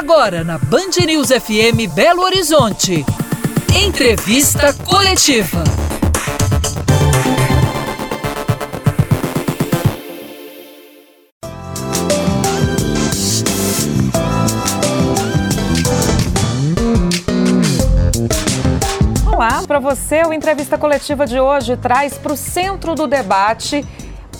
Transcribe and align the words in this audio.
Agora 0.00 0.42
na 0.42 0.56
Band 0.56 1.04
News 1.06 1.28
FM 1.28 1.92
Belo 1.94 2.22
Horizonte. 2.22 3.04
Entrevista 3.76 4.72
coletiva. 4.72 5.62
Olá, 19.30 19.62
para 19.66 19.78
você, 19.78 20.22
o 20.22 20.32
entrevista 20.32 20.78
coletiva 20.78 21.26
de 21.26 21.38
hoje 21.38 21.76
traz 21.76 22.16
para 22.16 22.32
o 22.32 22.36
centro 22.38 22.94
do 22.94 23.06
debate 23.06 23.84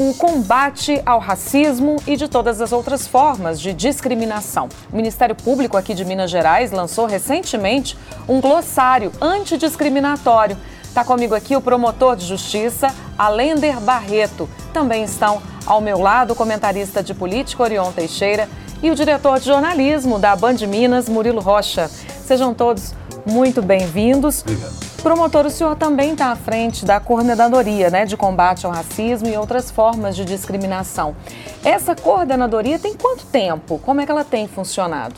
o 0.01 0.15
combate 0.15 1.03
ao 1.05 1.19
racismo 1.19 1.97
e 2.07 2.17
de 2.17 2.27
todas 2.27 2.63
as 2.63 2.73
outras 2.73 3.07
formas 3.07 3.61
de 3.61 3.75
discriminação. 3.75 4.67
O 4.91 4.97
Ministério 4.97 5.35
Público 5.35 5.77
aqui 5.77 5.93
de 5.93 6.07
Minas 6.07 6.31
Gerais 6.31 6.73
lançou 6.73 7.05
recentemente 7.05 7.99
um 8.27 8.41
glossário 8.41 9.13
antidiscriminatório. 9.21 10.57
Está 10.83 11.05
comigo 11.05 11.35
aqui 11.35 11.55
o 11.55 11.61
promotor 11.61 12.17
de 12.17 12.25
justiça, 12.25 12.89
Alender 13.19 13.79
Barreto. 13.79 14.49
Também 14.73 15.05
estão 15.05 15.43
ao 15.67 15.83
meu 15.83 15.99
lado 15.99 16.33
o 16.33 16.37
comentarista 16.37 17.03
de 17.03 17.13
política, 17.13 17.63
Orion 17.63 17.93
Teixeira, 17.93 18.49
e 18.83 18.91
o 18.91 18.95
diretor 18.95 19.39
de 19.39 19.45
jornalismo 19.45 20.19
da 20.19 20.35
Band 20.35 20.67
Minas, 20.67 21.11
Murilo 21.11 21.43
Rocha. 21.43 21.89
Sejam 22.25 22.55
todos 22.55 22.95
muito 23.27 23.63
bem-vindos. 23.63 24.43
Obrigado. 24.43 24.91
Promotor, 25.03 25.47
o 25.47 25.51
senhor 25.51 25.77
também 25.77 26.13
está 26.13 26.33
à 26.33 26.37
frente 26.37 26.85
da 26.85 27.01
coordenadoria 27.01 27.89
né, 27.89 28.05
de 28.05 28.17
combate 28.17 28.67
ao 28.67 28.73
racismo 28.73 29.29
e 29.29 29.37
outras 29.37 29.71
formas 29.71 30.15
de 30.15 30.25
discriminação. 30.25 31.17
Essa 31.65 31.97
coordenadoria 31.97 32.79
tem 32.79 32.95
quanto 32.95 33.25
tempo? 33.27 33.79
Como 33.79 34.01
é 34.01 34.07
que 34.07 34.13
ela 34.13 34.25
tem 34.25 34.47
funcionado? 34.47 35.15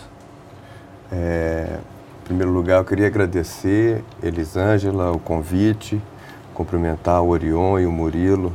É, 1.10 1.78
em 2.22 2.24
primeiro 2.24 2.52
lugar, 2.52 2.78
eu 2.78 2.84
queria 2.84 3.08
agradecer, 3.08 4.04
Elisângela, 4.22 5.10
o 5.10 5.18
convite, 5.18 6.00
cumprimentar 6.54 7.20
o 7.22 7.28
Orion 7.28 7.78
e 7.78 7.86
o 7.86 7.90
Murilo, 7.90 8.52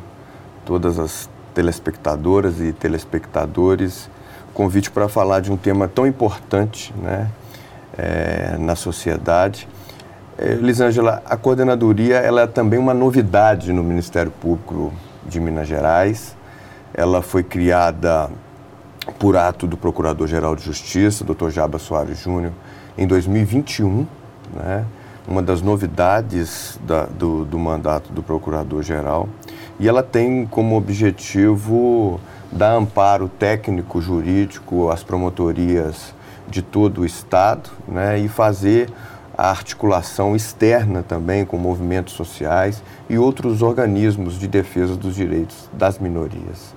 todas 0.66 0.98
as 0.98 1.30
telespectadoras 1.54 2.62
e 2.62 2.72
telespectadores, 2.72 4.10
convite 4.54 4.90
para 4.90 5.08
falar 5.08 5.40
de 5.40 5.52
um 5.52 5.58
tema 5.58 5.88
tão 5.88 6.08
importante 6.08 6.94
né, 7.02 7.30
é, 7.98 8.56
na 8.60 8.76
sociedade 8.76 9.68
é, 10.40 10.54
Lisângela, 10.54 11.24
a 11.26 11.36
coordenadoria 11.36 12.18
ela 12.18 12.42
é 12.42 12.48
também 12.48 12.78
uma 12.78 12.94
novidade 12.94 13.74
no 13.74 13.84
Ministério 13.84 14.32
Público 14.32 14.94
de 15.28 15.40
Minas 15.40 15.68
Gerais. 15.68 16.38
Ela 16.94 17.24
foi 17.24 17.42
criada 17.42 18.30
por 19.18 19.36
ato 19.36 19.66
do 19.66 19.76
Procurador-Geral 19.76 20.56
de 20.56 20.64
Justiça, 20.64 21.24
Dr. 21.24 21.50
Jaba 21.50 21.80
Soares 21.80 22.20
Júnior, 22.20 22.52
em 22.96 23.08
2021. 23.08 24.06
Né? 24.54 24.86
Uma 25.28 25.42
das 25.42 25.64
novidades 25.64 26.80
da, 26.86 27.06
do, 27.06 27.44
do 27.44 27.58
mandato 27.58 28.14
do 28.14 28.22
Procurador-Geral. 28.22 29.28
E 29.80 29.88
ela 29.88 30.04
tem 30.04 30.46
como 30.46 30.78
objetivo 30.78 32.20
dar 32.52 32.74
amparo 32.74 33.28
técnico, 33.28 34.00
jurídico 34.00 34.92
às 34.92 35.04
promotorias 35.04 36.14
de 36.50 36.62
todo 36.62 37.02
o 37.02 37.06
Estado 37.06 37.70
né? 37.88 38.20
e 38.20 38.28
fazer 38.28 38.90
a 39.38 39.50
articulação 39.50 40.36
externa 40.36 41.04
também 41.04 41.46
com 41.46 41.58
movimentos 41.58 42.14
sociais 42.14 42.82
e 43.08 43.18
outros 43.18 43.62
organismos 43.62 44.40
de 44.40 44.48
defesa 44.48 44.96
dos 44.96 45.16
direitos 45.16 45.70
das 45.74 46.00
minorias. 46.00 46.76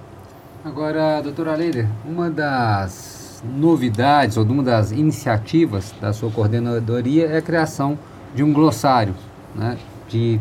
Agora, 0.63 1.23
doutora 1.23 1.55
Leider, 1.55 1.87
uma 2.05 2.29
das 2.29 3.43
novidades 3.43 4.37
ou 4.37 4.45
uma 4.45 4.63
das 4.63 4.93
iniciativas 4.93 5.95
da 5.99 6.13
sua 6.13 6.31
coordenadoria 6.31 7.29
é 7.29 7.39
a 7.39 7.43
criação 7.43 7.99
de 8.35 8.43
um 8.43 8.53
glossário, 8.53 9.15
né, 9.55 9.79
de 10.07 10.39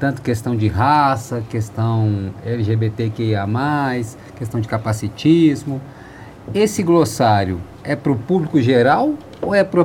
tanto 0.00 0.20
questão 0.20 0.56
de 0.56 0.66
raça, 0.66 1.42
questão 1.48 2.32
LGBTQIA+, 2.44 3.46
questão 4.36 4.60
de 4.60 4.68
capacitismo. 4.68 5.80
Esse 6.54 6.82
glossário 6.82 7.60
é 7.82 7.96
para 7.96 8.12
o 8.12 8.16
público 8.16 8.60
geral 8.60 9.14
ou 9.42 9.54
é 9.54 9.64
para 9.64 9.82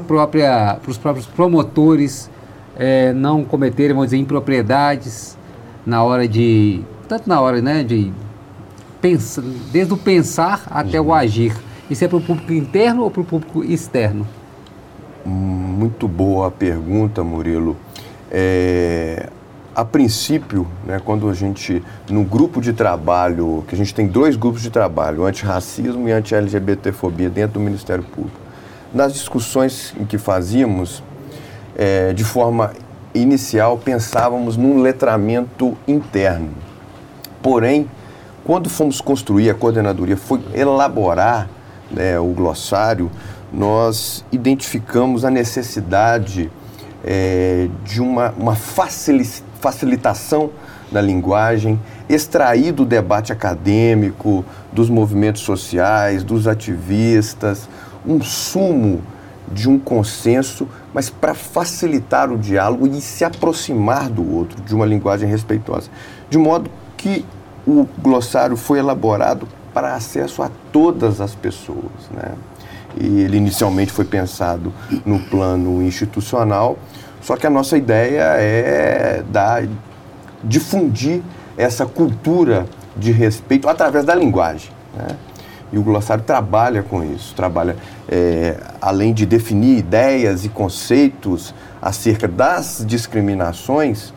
os 0.88 0.98
próprios 0.98 1.26
promotores 1.26 2.30
é, 2.78 3.14
não 3.14 3.44
cometerem, 3.44 3.94
vamos 3.94 4.08
dizer, 4.08 4.18
impropriedades 4.18 5.38
na 5.86 6.04
hora 6.04 6.28
de. 6.28 6.82
tanto 7.08 7.28
na 7.28 7.40
hora 7.40 7.62
né, 7.62 7.84
de. 7.84 8.12
Pensar, 9.02 9.44
desde 9.72 9.94
o 9.94 9.98
pensar 9.98 10.64
até 10.70 11.02
o 11.02 11.14
agir. 11.14 11.56
Isso 11.90 12.06
é 12.06 12.08
para 12.08 12.18
o 12.18 12.22
público 12.22 12.54
interno 12.54 13.04
ou 13.04 13.12
para 13.12 13.22
o 13.22 13.26
público 13.26 13.64
externo? 13.64 14.28
Muito 15.26 16.08
boa 16.08 16.48
a 16.48 16.52
pergunta, 16.52 17.24
Murilo. 17.24 17.76
É, 18.32 19.30
a 19.76 19.86
princípio, 19.86 20.68
né, 20.86 21.02
quando 21.04 21.30
a 21.30 21.34
gente, 21.34 21.82
no 22.10 22.24
grupo 22.24 22.60
de 22.62 22.74
trabalho, 22.74 23.64
que 23.68 23.76
a 23.76 23.78
gente 23.78 23.94
tem 23.94 24.08
dois 24.08 24.36
grupos 24.36 24.62
de 24.62 24.70
trabalho, 24.70 25.26
antirracismo 25.26 26.10
e 26.10 26.12
anti-LGBTfobia 26.12 27.30
dentro 27.30 27.54
do 27.54 27.60
Ministério 27.62 28.04
Público, 28.04 28.38
nas 28.94 29.14
discussões 29.14 29.94
em 29.98 30.06
que 30.06 30.18
fazíamos, 30.18 31.02
é, 31.78 32.12
de 32.12 32.24
forma 32.24 32.74
inicial, 33.14 33.78
pensávamos 33.78 34.58
num 34.58 34.82
letramento 34.82 35.78
interno. 35.88 36.50
Porém, 37.42 37.90
quando 38.44 38.70
fomos 38.70 39.00
construir 39.00 39.50
a 39.50 39.54
coordenadoria, 39.54 40.18
foi 40.18 40.42
elaborar 40.54 41.48
né, 41.90 42.20
o 42.20 42.28
glossário, 42.28 43.10
nós 43.54 44.26
identificamos 44.32 45.24
a 45.24 45.30
necessidade 45.30 46.52
é, 47.04 47.68
de 47.84 48.02
uma, 48.02 48.32
uma 48.38 48.56
facilitação 49.62 50.50
da 50.92 51.00
linguagem, 51.00 51.80
extrair 52.10 52.74
do 52.74 52.84
debate 52.84 53.32
acadêmico, 53.32 54.44
dos 54.74 54.90
movimentos 54.90 55.44
sociais, 55.44 56.24
dos 56.24 56.48
ativistas, 56.48 57.70
um 58.06 58.22
sumo 58.22 59.02
de 59.50 59.70
um 59.70 59.78
consenso, 59.78 60.68
mas 60.94 61.10
para 61.10 61.34
facilitar 61.34 62.32
o 62.32 62.38
diálogo 62.38 62.88
e 62.88 63.00
se 63.00 63.24
aproximar 63.24 64.10
do 64.10 64.36
outro 64.36 64.62
de 64.62 64.74
uma 64.74 64.86
linguagem 64.86 65.30
respeitosa. 65.30 65.90
De 66.30 66.38
modo 66.38 66.70
que 66.98 67.26
o 67.66 67.88
glossário 68.00 68.58
foi 68.58 68.80
elaborado 68.80 69.48
para 69.74 69.94
acesso 69.94 70.42
a 70.42 70.50
todas 70.72 71.22
as 71.22 71.36
pessoas. 71.36 72.10
Né? 72.12 72.34
E 73.00 73.22
ele 73.22 73.38
inicialmente 73.38 73.92
foi 73.92 74.06
pensado 74.06 74.74
no 75.06 75.20
plano 75.20 75.82
institucional, 75.82 76.78
só 77.22 77.36
que 77.36 77.46
a 77.46 77.50
nossa 77.50 77.78
ideia 77.78 78.22
é 78.38 79.24
dar, 79.32 79.64
difundir 80.44 81.22
essa 81.58 81.86
cultura 81.86 82.66
de 82.96 83.12
respeito 83.12 83.70
através 83.70 84.06
da 84.06 84.16
linguagem. 84.16 84.72
Né? 84.96 85.08
E 85.72 85.78
o 85.78 85.84
glossário 85.84 86.24
trabalha 86.24 86.84
com 86.84 87.04
isso, 87.04 87.34
trabalha 87.34 87.78
é, 88.10 88.58
além 88.82 89.14
de 89.14 89.26
definir 89.26 89.78
ideias 89.78 90.44
e 90.44 90.50
conceitos 90.50 91.54
acerca 91.82 92.28
das 92.28 92.84
discriminações, 92.86 94.14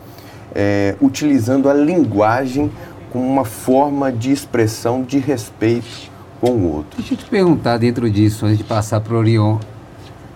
é, 0.53 0.95
utilizando 1.01 1.69
a 1.69 1.73
linguagem 1.73 2.69
como 3.11 3.25
uma 3.25 3.45
forma 3.45 4.11
de 4.11 4.31
expressão 4.31 5.03
de 5.03 5.17
respeito 5.19 6.11
com 6.41 6.51
o 6.51 6.73
outro. 6.73 6.97
Deixa 6.97 7.13
eu 7.13 7.17
te 7.17 7.25
perguntar 7.25 7.77
dentro 7.77 8.09
disso, 8.09 8.45
antes 8.45 8.57
de 8.57 8.63
passar 8.63 8.99
para 8.99 9.13
o 9.13 9.17
Orion. 9.17 9.57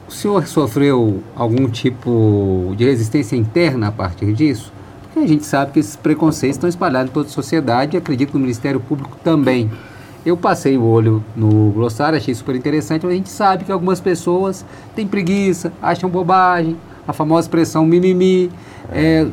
O 0.09 0.11
senhor 0.11 0.47
sofreu 0.47 1.21
algum 1.35 1.69
tipo 1.69 2.73
de 2.75 2.83
resistência 2.83 3.35
interna 3.35 3.89
a 3.89 3.91
partir 3.91 4.33
disso? 4.33 4.73
Porque 5.03 5.19
a 5.19 5.27
gente 5.27 5.45
sabe 5.45 5.71
que 5.71 5.79
esses 5.79 5.95
preconceitos 5.95 6.57
estão 6.57 6.67
espalhados 6.67 7.11
em 7.11 7.13
toda 7.13 7.27
a 7.27 7.31
sociedade 7.31 7.95
e 7.95 7.99
acredito 7.99 8.29
que 8.29 8.33
no 8.33 8.39
Ministério 8.41 8.79
Público 8.79 9.15
também. 9.23 9.69
Eu 10.25 10.35
passei 10.35 10.75
o 10.79 10.83
olho 10.83 11.23
no 11.35 11.69
glossário, 11.69 12.17
achei 12.17 12.33
super 12.33 12.55
interessante, 12.55 13.05
mas 13.05 13.13
a 13.13 13.17
gente 13.17 13.29
sabe 13.29 13.65
que 13.65 13.71
algumas 13.71 14.01
pessoas 14.01 14.65
têm 14.95 15.05
preguiça, 15.05 15.71
acham 15.79 16.09
bobagem, 16.09 16.75
a 17.07 17.13
famosa 17.13 17.45
expressão 17.45 17.85
mimimi. 17.85 18.49
É, 18.91 19.27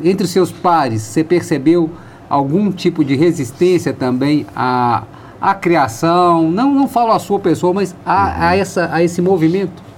entre 0.00 0.26
os 0.26 0.30
seus 0.30 0.52
pares, 0.52 1.02
você 1.02 1.24
percebeu 1.24 1.90
algum 2.28 2.70
tipo 2.70 3.04
de 3.04 3.16
resistência 3.16 3.92
também 3.92 4.46
à, 4.54 5.02
à 5.40 5.54
criação? 5.56 6.48
Não, 6.52 6.72
não 6.72 6.86
falo 6.86 7.10
a 7.10 7.18
sua 7.18 7.40
pessoa, 7.40 7.74
mas 7.74 7.96
a, 8.06 8.50
a, 8.50 8.56
essa, 8.56 8.88
a 8.92 9.02
esse 9.02 9.20
movimento? 9.20 9.89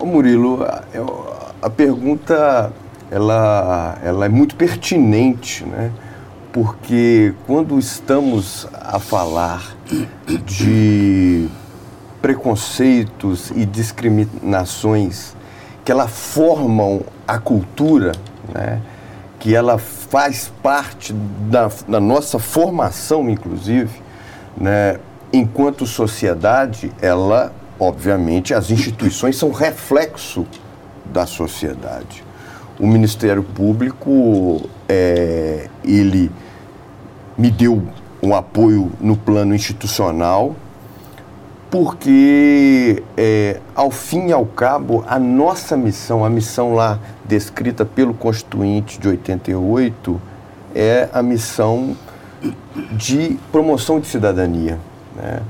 Ô 0.00 0.06
Murilo, 0.06 0.64
a, 0.64 0.82
a 1.60 1.68
pergunta 1.68 2.72
ela, 3.10 3.98
ela 4.02 4.24
é 4.24 4.30
muito 4.30 4.56
pertinente, 4.56 5.62
né? 5.66 5.92
porque 6.50 7.34
quando 7.46 7.78
estamos 7.78 8.66
a 8.72 8.98
falar 8.98 9.76
de 10.46 11.46
preconceitos 12.22 13.50
e 13.50 13.66
discriminações 13.66 15.36
que 15.84 15.92
ela 15.92 16.08
formam 16.08 17.02
a 17.28 17.38
cultura, 17.38 18.12
né? 18.54 18.80
que 19.38 19.54
ela 19.54 19.76
faz 19.76 20.50
parte 20.62 21.12
da, 21.12 21.70
da 21.86 22.00
nossa 22.00 22.38
formação, 22.38 23.28
inclusive, 23.28 24.00
né? 24.56 24.98
enquanto 25.30 25.84
sociedade, 25.84 26.90
ela 27.02 27.52
obviamente, 27.80 28.52
as 28.52 28.70
instituições 28.70 29.36
são 29.36 29.50
reflexo 29.50 30.46
da 31.06 31.24
sociedade. 31.24 32.22
O 32.78 32.86
Ministério 32.86 33.42
Público, 33.42 34.68
é, 34.88 35.68
ele 35.82 36.30
me 37.36 37.50
deu 37.50 37.82
um 38.22 38.34
apoio 38.34 38.92
no 39.00 39.16
plano 39.16 39.54
institucional, 39.54 40.54
porque, 41.70 43.02
é, 43.16 43.60
ao 43.74 43.90
fim 43.90 44.28
e 44.28 44.32
ao 44.32 44.44
cabo, 44.44 45.04
a 45.08 45.18
nossa 45.18 45.76
missão, 45.76 46.24
a 46.24 46.28
missão 46.28 46.74
lá 46.74 46.98
descrita 47.24 47.84
pelo 47.84 48.12
Constituinte 48.12 48.98
de 48.98 49.08
88, 49.08 50.20
é 50.74 51.08
a 51.12 51.22
missão 51.22 51.96
de 52.92 53.38
promoção 53.52 54.00
de 54.00 54.06
cidadania. 54.06 54.78
Né? 55.16 55.40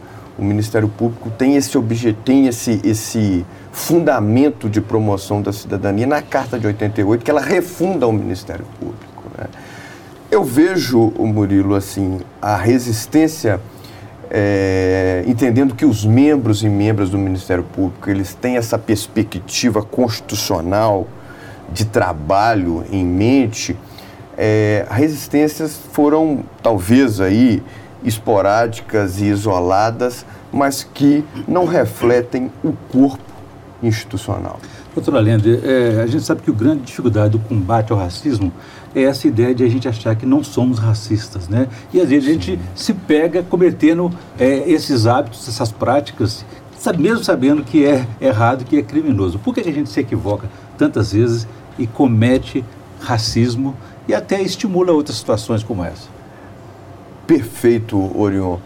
O 0.41 0.45
Ministério 0.45 0.89
Público 0.89 1.29
tem 1.29 1.57
esse 1.57 1.77
objeto, 1.77 2.19
tem 2.25 2.47
esse, 2.47 2.81
esse 2.83 3.45
fundamento 3.71 4.71
de 4.71 4.81
promoção 4.81 5.43
da 5.43 5.53
cidadania 5.53 6.07
na 6.07 6.23
Carta 6.23 6.59
de 6.59 6.67
88, 6.67 7.23
que 7.23 7.31
ela 7.31 7.43
refunda 7.43 8.07
o 8.07 8.13
Ministério 8.13 8.65
Público. 8.79 9.25
Né? 9.37 9.45
Eu 10.31 10.43
vejo, 10.43 11.13
o 11.19 11.27
Murilo, 11.27 11.75
assim, 11.75 12.21
a 12.41 12.57
resistência, 12.57 13.61
é, 14.31 15.25
entendendo 15.27 15.75
que 15.75 15.85
os 15.85 16.07
membros 16.07 16.63
e 16.63 16.71
membros 16.71 17.11
do 17.11 17.19
Ministério 17.19 17.65
Público, 17.65 18.09
eles 18.09 18.33
têm 18.33 18.57
essa 18.57 18.79
perspectiva 18.79 19.83
constitucional 19.83 21.07
de 21.71 21.85
trabalho 21.85 22.83
em 22.91 23.05
mente, 23.05 23.77
é, 24.39 24.87
resistências 24.91 25.79
foram, 25.93 26.45
talvez 26.63 27.21
aí, 27.21 27.63
esporádicas 28.05 29.20
e 29.20 29.26
isoladas, 29.26 30.25
mas 30.52 30.82
que 30.82 31.25
não 31.47 31.64
refletem 31.64 32.50
o 32.62 32.73
corpo 32.91 33.23
institucional. 33.82 34.58
Doutora 34.94 35.20
Lender, 35.20 35.61
é, 35.64 36.02
a 36.02 36.06
gente 36.06 36.25
sabe 36.25 36.43
que 36.43 36.50
o 36.50 36.55
grande 36.55 36.82
dificuldade 36.82 37.31
do 37.31 37.38
combate 37.38 37.93
ao 37.93 37.99
racismo 37.99 38.52
é 38.94 39.02
essa 39.02 39.29
ideia 39.29 39.55
de 39.55 39.62
a 39.62 39.69
gente 39.69 39.88
achar 39.88 40.17
que 40.17 40.26
não 40.26 40.43
somos 40.43 40.79
racistas, 40.79 41.49
né? 41.49 41.69
E 41.93 42.00
às 42.00 42.08
vezes 42.08 42.29
a 42.29 42.32
gente 42.32 42.58
se 42.75 42.93
pega 42.93 43.43
cometendo 43.43 44.11
é, 44.38 44.69
esses 44.69 45.06
hábitos, 45.06 45.46
essas 45.49 45.70
práticas, 45.70 46.44
sabe, 46.76 47.00
mesmo 47.00 47.23
sabendo 47.23 47.62
que 47.62 47.85
é 47.85 48.05
errado, 48.20 48.64
que 48.64 48.79
é 48.79 48.82
criminoso. 48.82 49.38
Por 49.38 49.55
que 49.55 49.61
a 49.61 49.73
gente 49.73 49.88
se 49.88 50.00
equivoca 50.00 50.50
tantas 50.76 51.12
vezes 51.12 51.46
e 51.79 51.87
comete 51.87 52.64
racismo 53.00 53.76
e 54.08 54.14
até 54.14 54.43
estimula 54.43 54.91
outras 54.93 55.19
situações 55.19 55.62
como 55.62 55.85
essa? 55.85 56.19
Perfeito, 57.31 58.11
Orion. 58.21 58.56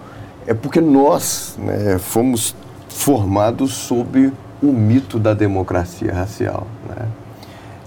É 0.47 0.55
porque 0.55 0.81
nós 0.81 1.55
né, 1.59 1.99
fomos 1.99 2.57
formados 2.89 3.75
sob 3.75 4.33
o 4.63 4.73
mito 4.73 5.19
da 5.19 5.35
democracia 5.35 6.15
racial. 6.15 6.67
Né? 6.89 7.07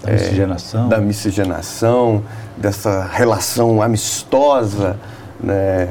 Da 0.04 0.12
miscigenação. 0.12 0.86
É, 0.86 0.88
da 0.88 0.98
miscigenação, 0.98 2.22
dessa 2.56 3.04
relação 3.12 3.82
amistosa 3.82 4.96
né, 5.42 5.88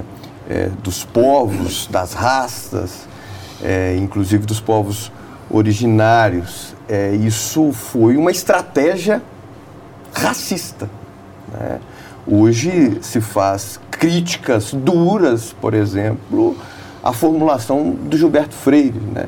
é, 0.49 0.69
dos 0.81 1.03
povos, 1.03 1.87
das 1.87 2.13
raças, 2.13 3.09
é, 3.61 3.97
inclusive 3.97 4.45
dos 4.45 4.61
povos 4.61 5.11
originários. 5.49 6.73
É, 6.87 7.11
isso 7.11 7.73
foi 7.73 8.15
uma 8.15 8.31
estratégia 8.31 9.21
racista. 10.13 10.89
Né? 11.51 11.77
Hoje 12.25 12.99
se 13.01 13.19
faz 13.19 13.81
críticas 13.99 14.73
duras, 14.73 15.53
por 15.59 15.73
exemplo, 15.73 16.55
à 17.03 17.11
formulação 17.13 17.91
do 17.91 18.17
Gilberto 18.17 18.53
Freire. 18.53 18.99
Né? 19.13 19.27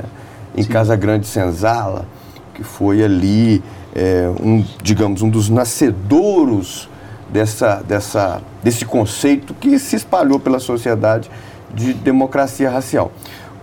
em 0.55 0.63
Sim. 0.63 0.69
Casa 0.69 0.95
Grande 0.95 1.27
Senzala, 1.27 2.05
que 2.53 2.63
foi 2.63 3.03
ali 3.03 3.63
é, 3.95 4.29
um, 4.41 4.63
digamos, 4.81 5.21
um 5.21 5.29
dos 5.29 5.49
nascedouros 5.49 6.89
dessa, 7.29 7.77
dessa, 7.87 8.41
desse 8.63 8.85
conceito 8.85 9.53
que 9.53 9.77
se 9.79 9.95
espalhou 9.95 10.39
pela 10.39 10.59
sociedade 10.59 11.29
de 11.73 11.93
democracia 11.93 12.69
racial. 12.69 13.11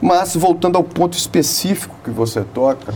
Mas, 0.01 0.37
voltando 0.37 0.77
ao 0.77 0.85
ponto 0.85 1.17
específico 1.17 1.95
que 2.05 2.11
você 2.11 2.43
toca, 2.43 2.95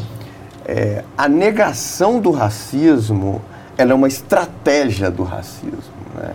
é, 0.65 1.05
a 1.17 1.29
negação 1.29 2.21
do 2.21 2.31
racismo 2.31 3.43
ela 3.77 3.93
é 3.93 3.95
uma 3.95 4.09
estratégia 4.09 5.11
do 5.11 5.23
racismo. 5.23 5.81
Né? 6.15 6.35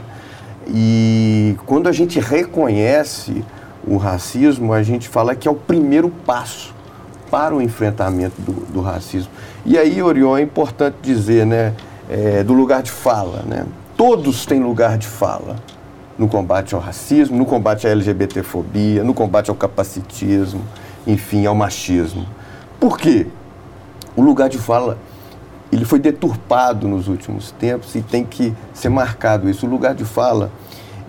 E 0.67 1.55
quando 1.65 1.87
a 1.87 1.91
gente 1.91 2.19
reconhece 2.19 3.43
o 3.87 3.97
racismo, 3.97 4.73
a 4.73 4.81
gente 4.81 5.07
fala 5.07 5.35
que 5.35 5.47
é 5.47 5.51
o 5.51 5.55
primeiro 5.55 6.09
passo 6.09 6.73
para 7.29 7.55
o 7.55 7.61
enfrentamento 7.61 8.41
do, 8.41 8.53
do 8.71 8.81
racismo. 8.81 9.31
E 9.65 9.77
aí, 9.77 10.01
Orion, 10.01 10.37
é 10.37 10.41
importante 10.41 10.95
dizer, 11.01 11.45
né, 11.45 11.73
é, 12.09 12.43
do 12.43 12.53
lugar 12.53 12.81
de 12.81 12.91
fala, 12.91 13.43
né? 13.47 13.65
Todos 13.97 14.45
têm 14.45 14.61
lugar 14.61 14.97
de 14.97 15.07
fala 15.07 15.55
no 16.17 16.27
combate 16.27 16.75
ao 16.75 16.81
racismo, 16.81 17.37
no 17.37 17.45
combate 17.45 17.87
à 17.87 17.89
LGBTfobia, 17.89 19.03
no 19.03 19.13
combate 19.13 19.49
ao 19.49 19.55
capacitismo, 19.55 20.61
enfim, 21.05 21.45
ao 21.45 21.55
machismo. 21.55 22.25
Por 22.79 22.97
quê? 22.97 23.27
O 24.15 24.21
lugar 24.21 24.49
de 24.49 24.57
fala 24.57 24.97
ele 25.75 25.85
foi 25.85 25.99
deturpado 25.99 26.87
nos 26.87 27.07
últimos 27.07 27.51
tempos 27.51 27.95
e 27.95 28.01
tem 28.01 28.23
que 28.23 28.53
ser 28.73 28.89
marcado 28.89 29.49
isso. 29.49 29.65
O 29.65 29.69
lugar 29.69 29.93
de 29.93 30.05
fala, 30.05 30.51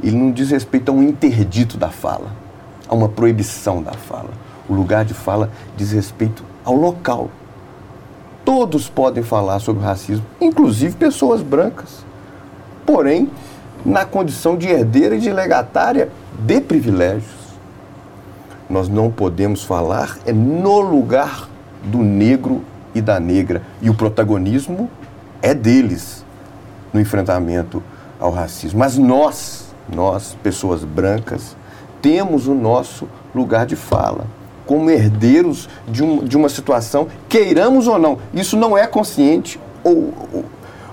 ele 0.03 0.17
não 0.17 0.31
diz 0.31 0.51
respeito 0.51 0.91
a 0.91 0.95
um 0.95 1.03
interdito 1.03 1.77
da 1.77 1.89
fala, 1.89 2.31
a 2.89 2.95
uma 2.95 3.09
proibição 3.09 3.83
da 3.83 3.93
fala 3.93 4.31
o 4.69 4.75
lugar 4.75 5.05
de 5.05 5.15
fala 5.15 5.51
diz 5.77 5.93
respeito 5.93 6.45
ao 6.65 6.75
local. 6.75 7.31
Todos 8.45 8.89
podem 8.89 9.23
falar 9.23 9.59
sobre 9.59 9.83
racismo, 9.83 10.25
inclusive 10.41 10.97
pessoas 10.97 11.43
brancas. 11.43 12.05
Porém, 12.85 13.29
na 13.85 14.05
condição 14.05 14.57
de 14.57 14.69
herdeira 14.69 15.17
e 15.17 15.21
de 15.21 15.33
legatária 15.33 16.11
de 16.39 16.61
privilégios. 16.61 17.47
Nós 18.69 18.89
não 18.89 19.11
podemos 19.11 19.63
falar 19.63 20.19
é 20.27 20.33
no 20.33 20.81
lugar 20.81 21.49
do 21.85 21.99
negro 21.99 22.65
e 22.97 23.01
da 23.03 23.21
negra. 23.21 23.63
E 23.81 23.91
o 23.91 23.95
protagonismo 23.95 24.91
é 25.43 25.55
deles 25.55 26.25
no 26.93 27.01
enfrentamento 27.01 27.83
ao 28.19 28.31
racismo. 28.31 28.79
Mas 28.79 28.97
nós, 28.97 29.75
nós, 29.95 30.37
pessoas 30.43 30.83
brancas, 30.83 31.57
temos 32.01 32.47
o 32.47 32.55
nosso 32.55 33.09
lugar 33.35 33.67
de 33.67 33.77
fala 33.77 34.27
como 34.65 34.91
herdeiros 34.91 35.69
de, 35.87 36.03
um, 36.03 36.25
de 36.25 36.37
uma 36.37 36.49
situação, 36.49 37.07
queiramos 37.29 37.87
ou 37.87 37.99
não. 37.99 38.19
Isso 38.35 38.57
não 38.57 38.77
é 38.77 38.85
consciente 38.85 39.61
ou, 39.85 40.13
ou, 40.33 40.45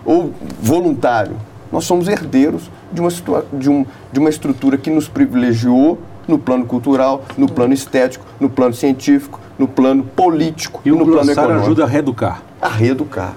ou 0.06 0.34
voluntário. 0.62 1.36
Nós 1.72 1.86
somos 1.86 2.08
herdeiros 2.08 2.70
de 2.92 3.02
uma, 3.02 3.10
de, 3.52 3.70
um, 3.70 3.84
de 4.12 4.20
uma 4.20 4.30
estrutura 4.30 4.78
que 4.78 4.92
nos 4.92 5.08
privilegiou 5.08 5.98
no 6.28 6.38
plano 6.38 6.66
cultural, 6.66 7.24
no 7.36 7.52
plano 7.52 7.74
estético, 7.74 8.24
no 8.40 8.48
plano 8.48 8.76
científico, 8.76 9.40
no 9.58 9.68
plano 9.68 10.04
político 10.04 10.82
e 10.86 10.90
no 10.90 11.06
plano 11.06 11.32
econômico. 11.32 11.32
o 11.32 11.36
glossário 11.36 11.62
ajuda 11.62 11.84
a 11.84 11.88
reeducar. 11.88 12.42
A 12.62 12.68
reeducar. 12.68 13.34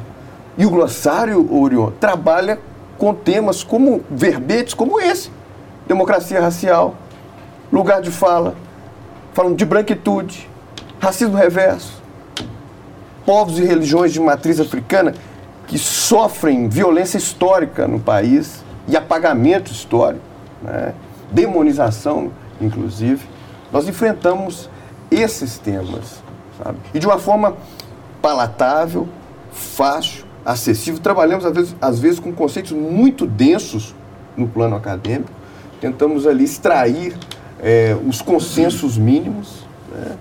E 0.56 0.64
o 0.64 0.70
glossário, 0.70 1.54
Orion, 1.54 1.90
trabalha 2.00 2.58
com 2.96 3.12
temas 3.12 3.62
como 3.62 4.02
verbetes 4.10 4.74
como 4.74 5.00
esse. 5.00 5.30
Democracia 5.86 6.40
racial, 6.40 6.94
lugar 7.70 8.00
de 8.00 8.10
fala, 8.10 8.54
falando 9.34 9.56
de 9.56 9.64
branquitude, 9.64 10.48
racismo 10.98 11.36
reverso, 11.36 12.02
povos 13.24 13.58
e 13.58 13.64
religiões 13.64 14.12
de 14.12 14.20
matriz 14.20 14.58
africana 14.58 15.12
que 15.66 15.78
sofrem 15.78 16.68
violência 16.68 17.18
histórica 17.18 17.86
no 17.86 18.00
país 18.00 18.64
e 18.88 18.96
apagamento 18.96 19.70
histórico, 19.70 20.24
né? 20.62 20.94
demonização, 21.30 22.30
inclusive. 22.60 23.26
Nós 23.72 23.88
enfrentamos 23.88 24.70
esses 25.10 25.58
temas, 25.58 26.22
sabe? 26.62 26.78
E 26.94 26.98
de 26.98 27.06
uma 27.06 27.18
forma 27.18 27.56
palatável, 28.20 29.08
fácil, 29.52 30.24
acessível. 30.44 31.00
Trabalhamos, 31.00 31.44
às 31.44 31.54
vezes, 31.54 31.76
às 31.80 31.98
vezes 31.98 32.20
com 32.20 32.32
conceitos 32.32 32.72
muito 32.72 33.26
densos 33.26 33.94
no 34.36 34.46
plano 34.46 34.76
acadêmico. 34.76 35.30
Tentamos 35.80 36.26
ali 36.26 36.44
extrair 36.44 37.16
é, 37.60 37.96
os 38.06 38.22
consensos 38.22 38.96
mínimos 38.96 39.66
né? 39.92 40.16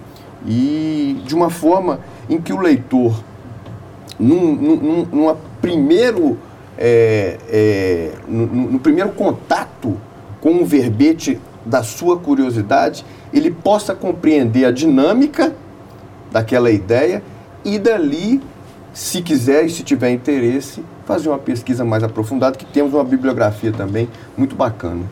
e 0.46 1.22
de 1.26 1.36
uma 1.36 1.50
forma 1.50 2.00
em 2.30 2.40
que 2.42 2.54
o 2.54 2.60
leitor, 2.60 3.24
num, 4.20 4.56
num, 4.56 5.06
numa 5.12 5.38
primeiro, 5.62 6.38
é, 6.78 7.38
é, 7.50 8.12
no, 8.28 8.46
no 8.46 8.80
primeiro 8.80 9.12
contato 9.12 9.98
com 10.42 10.62
o 10.62 10.66
verbete 10.66 11.40
da 11.66 11.84
sua 11.84 12.18
curiosidade, 12.18 13.06
ele 13.34 13.52
possa 13.52 13.96
compreender 13.96 14.66
a 14.66 14.72
dinâmica 14.72 15.56
daquela 16.32 16.70
ideia 16.70 17.24
e 17.64 17.80
dali, 17.80 18.42
se 18.94 19.22
quiser 19.22 19.66
e 19.66 19.70
se 19.70 19.84
tiver 19.84 20.12
interesse, 20.12 20.84
fazer 21.06 21.30
uma 21.30 21.40
pesquisa 21.40 21.84
mais 21.84 22.04
aprofundada, 22.04 22.58
que 22.58 22.66
temos 22.66 22.94
uma 22.94 23.04
bibliografia 23.04 23.72
também 23.72 24.08
muito 24.38 24.56
bacana. 24.56 25.04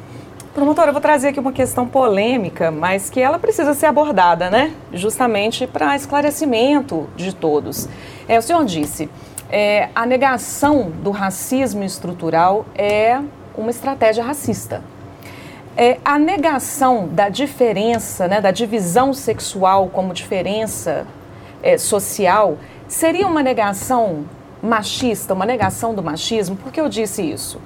Promotora, 0.53 0.89
eu 0.89 0.93
vou 0.93 1.01
trazer 1.01 1.29
aqui 1.29 1.39
uma 1.39 1.51
questão 1.51 1.87
polêmica, 1.87 2.69
mas 2.69 3.09
que 3.09 3.19
ela 3.19 3.39
precisa 3.39 3.73
ser 3.73 3.87
abordada, 3.87 4.51
né? 4.51 4.71
Justamente 4.93 5.65
para 5.65 5.95
esclarecimento 5.95 7.09
de 7.15 7.33
todos. 7.33 7.89
É, 8.27 8.37
o 8.37 8.41
senhor 8.41 8.63
disse, 8.63 9.09
é, 9.49 9.89
a 9.95 10.05
negação 10.05 10.91
do 11.01 11.09
racismo 11.09 11.83
estrutural 11.83 12.67
é 12.75 13.19
uma 13.57 13.71
estratégia 13.71 14.23
racista. 14.23 14.83
É, 15.75 15.97
a 16.05 16.19
negação 16.19 17.07
da 17.07 17.29
diferença, 17.29 18.27
né, 18.27 18.39
da 18.39 18.51
divisão 18.51 19.11
sexual 19.11 19.89
como 19.91 20.13
diferença 20.13 21.07
é, 21.63 21.79
social, 21.79 22.57
seria 22.87 23.27
uma 23.27 23.41
negação 23.41 24.25
machista, 24.61 25.33
uma 25.33 25.45
negação 25.45 25.95
do 25.95 26.03
machismo? 26.03 26.55
Por 26.55 26.71
que 26.71 26.79
eu 26.79 26.87
disse 26.87 27.23
isso? 27.23 27.59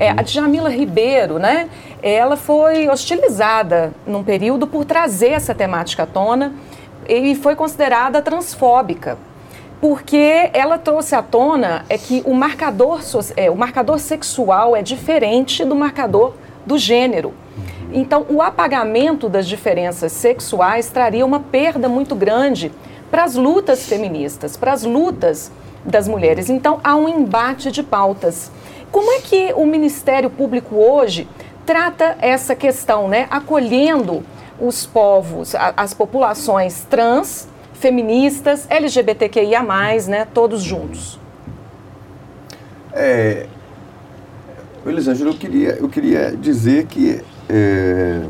É, 0.00 0.10
a 0.10 0.22
Djamila 0.22 0.68
Ribeiro, 0.68 1.38
né, 1.38 1.68
ela 2.02 2.36
foi 2.36 2.88
hostilizada 2.88 3.92
num 4.04 4.24
período 4.24 4.66
por 4.66 4.84
trazer 4.84 5.30
essa 5.30 5.54
temática 5.54 6.02
à 6.02 6.06
tona 6.06 6.52
e 7.08 7.36
foi 7.36 7.54
considerada 7.54 8.20
transfóbica 8.20 9.16
porque 9.80 10.48
ela 10.54 10.78
trouxe 10.78 11.14
à 11.14 11.20
tona 11.20 11.84
é 11.90 11.98
que 11.98 12.22
o 12.24 12.32
marcador, 12.32 13.00
é, 13.36 13.50
o 13.50 13.54
marcador 13.54 13.98
sexual 13.98 14.74
é 14.74 14.80
diferente 14.80 15.62
do 15.62 15.74
marcador 15.74 16.32
do 16.66 16.78
gênero. 16.78 17.34
Então, 17.92 18.26
o 18.28 18.42
apagamento 18.42 19.28
das 19.28 19.46
diferenças 19.46 20.12
sexuais 20.12 20.88
traria 20.88 21.24
uma 21.24 21.40
perda 21.40 21.88
muito 21.88 22.14
grande 22.14 22.72
para 23.10 23.24
as 23.24 23.36
lutas 23.36 23.86
feministas, 23.86 24.56
para 24.56 24.72
as 24.72 24.82
lutas 24.82 25.52
das 25.84 26.08
mulheres. 26.08 26.50
Então, 26.50 26.80
há 26.82 26.96
um 26.96 27.08
embate 27.08 27.70
de 27.70 27.82
pautas. 27.82 28.50
Como 28.90 29.12
é 29.12 29.20
que 29.20 29.52
o 29.54 29.66
Ministério 29.66 30.30
Público 30.30 30.76
hoje 30.76 31.28
trata 31.64 32.16
essa 32.20 32.54
questão, 32.54 33.08
né? 33.08 33.26
Acolhendo 33.30 34.24
os 34.60 34.86
povos, 34.86 35.54
as 35.76 35.94
populações 35.94 36.86
trans, 36.88 37.48
feministas, 37.74 38.66
LGBTQIA, 38.70 39.62
né? 40.08 40.26
Todos 40.32 40.62
juntos. 40.62 41.18
É, 42.92 43.46
Elisângela, 44.90 45.30
eu 45.30 45.34
queria, 45.34 45.70
eu 45.76 45.88
queria 45.88 46.36
dizer 46.36 46.86
que 46.86 47.22
é, 47.48 48.22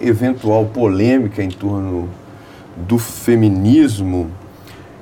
eventual 0.00 0.66
polêmica 0.66 1.42
em 1.42 1.48
torno 1.48 2.08
do 2.76 2.98
feminismo 2.98 4.30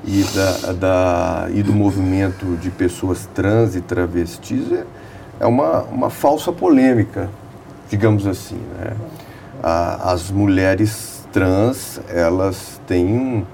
e, 0.04 0.24
da, 0.34 0.72
da, 0.72 1.48
e 1.52 1.62
do 1.62 1.72
movimento 1.72 2.56
de 2.56 2.70
pessoas 2.70 3.28
trans 3.34 3.76
e 3.76 3.80
travestis 3.80 4.72
é, 4.72 4.86
é 5.40 5.46
uma, 5.46 5.82
uma 5.82 6.10
falsa 6.10 6.50
polêmica, 6.50 7.28
digamos 7.88 8.26
assim. 8.26 8.58
Né? 8.78 8.96
A, 9.62 10.12
as 10.12 10.30
mulheres 10.30 11.26
trans, 11.30 12.00
elas 12.08 12.80
têm 12.86 13.06
um, 13.06 13.44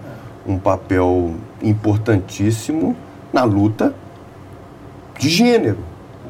um 0.46 0.58
papel 0.58 1.34
importantíssimo 1.60 2.96
na 3.32 3.42
luta 3.42 3.92
de 5.18 5.28
gênero. 5.28 5.78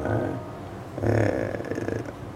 Né? 0.03 0.29
É, 1.03 1.49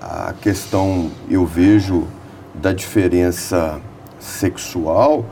a 0.01 0.33
questão, 0.41 1.09
eu 1.29 1.45
vejo, 1.45 2.07
da 2.53 2.73
diferença 2.73 3.79
sexual 4.19 5.25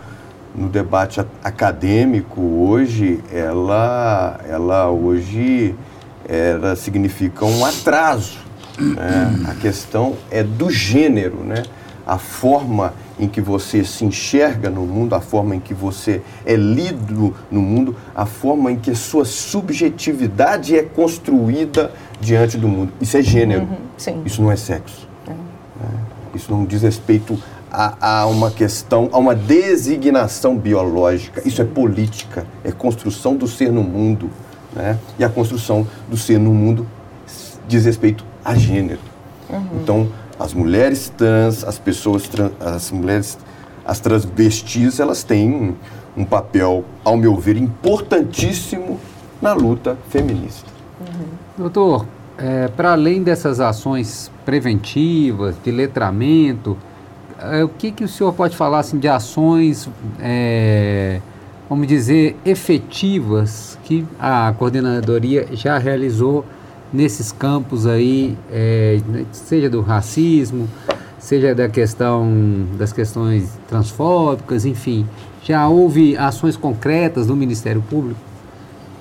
no 0.55 0.67
debate 0.67 1.24
acadêmico 1.43 2.41
hoje, 2.41 3.24
ela, 3.31 4.39
ela 4.48 4.89
hoje 4.89 5.75
ela 6.27 6.75
significa 6.75 7.45
um 7.45 7.65
atraso. 7.65 8.39
Né? 8.77 9.43
A 9.48 9.53
questão 9.55 10.15
é 10.31 10.43
do 10.43 10.69
gênero, 10.69 11.43
né? 11.43 11.63
a 12.05 12.17
forma 12.17 12.93
em 13.19 13.27
que 13.27 13.39
você 13.39 13.83
se 13.83 14.03
enxerga 14.03 14.69
no 14.69 14.81
mundo, 14.81 15.13
a 15.13 15.21
forma 15.21 15.55
em 15.55 15.59
que 15.59 15.75
você 15.75 16.21
é 16.43 16.55
lido 16.55 17.36
no 17.51 17.62
mundo, 17.62 17.95
a 18.15 18.25
forma 18.25 18.71
em 18.71 18.77
que 18.77 18.95
sua 18.95 19.25
subjetividade 19.25 20.75
é 20.75 20.81
construída 20.81 21.91
diante 22.19 22.57
do 22.57 22.67
mundo. 22.67 22.91
Isso 22.99 23.17
é 23.17 23.21
gênero. 23.21 23.61
Uhum, 23.61 24.23
Isso 24.25 24.41
não 24.41 24.51
é 24.51 24.55
sexo. 24.55 25.07
É. 25.27 25.33
Isso 26.35 26.51
não 26.51 26.65
diz 26.65 26.81
respeito 26.81 27.38
a, 27.71 28.21
a, 28.21 28.25
uma 28.27 28.51
questão, 28.51 29.09
a 29.11 29.17
uma 29.17 29.35
designação 29.35 30.57
biológica. 30.57 31.41
Isso 31.47 31.61
é 31.61 31.65
política, 31.65 32.45
é 32.63 32.71
construção 32.71 33.35
do 33.35 33.47
ser 33.47 33.71
no 33.71 33.83
mundo. 33.83 34.29
Né? 34.73 34.97
E 35.17 35.23
a 35.23 35.29
construção 35.29 35.88
do 36.07 36.17
ser 36.17 36.39
no 36.39 36.53
mundo 36.53 36.85
diz 37.67 37.85
respeito 37.85 38.25
a 38.43 38.55
gênero. 38.55 38.99
Uhum. 39.49 39.67
Então, 39.81 40.09
as 40.39 40.53
mulheres 40.53 41.11
trans, 41.15 41.63
as 41.63 41.77
pessoas 41.77 42.27
trans, 42.27 42.51
as 42.59 42.91
mulheres, 42.91 43.38
as 43.85 43.99
transvestis, 43.99 44.99
elas 44.99 45.23
têm 45.23 45.51
um, 45.51 45.75
um 46.21 46.25
papel, 46.25 46.83
ao 47.03 47.17
meu 47.17 47.35
ver, 47.35 47.57
importantíssimo 47.57 48.99
na 49.41 49.53
luta 49.53 49.97
feminista. 50.09 50.78
Doutor, 51.59 52.05
é, 52.37 52.69
para 52.69 52.93
além 52.93 53.21
dessas 53.21 53.59
ações 53.59 54.31
preventivas, 54.45 55.57
de 55.61 55.69
letramento, 55.71 56.77
é, 57.37 57.61
o 57.65 57.67
que, 57.67 57.91
que 57.91 58.01
o 58.01 58.07
senhor 58.07 58.31
pode 58.31 58.55
falar 58.55 58.79
assim, 58.79 58.97
de 58.97 59.09
ações, 59.09 59.89
é, 60.21 61.19
vamos 61.69 61.85
dizer, 61.85 62.37
efetivas 62.45 63.77
que 63.83 64.07
a 64.17 64.53
coordenadoria 64.57 65.47
já 65.51 65.77
realizou 65.77 66.45
nesses 66.93 67.29
campos 67.29 67.85
aí, 67.85 68.37
é, 68.49 69.01
seja 69.33 69.69
do 69.69 69.81
racismo, 69.81 70.65
seja 71.17 71.53
da 71.53 71.67
questão 71.67 72.31
das 72.77 72.93
questões 72.93 73.59
transfóbicas, 73.67 74.63
enfim, 74.63 75.05
já 75.43 75.67
houve 75.67 76.15
ações 76.15 76.55
concretas 76.55 77.27
do 77.27 77.35
Ministério 77.35 77.81
Público 77.81 78.28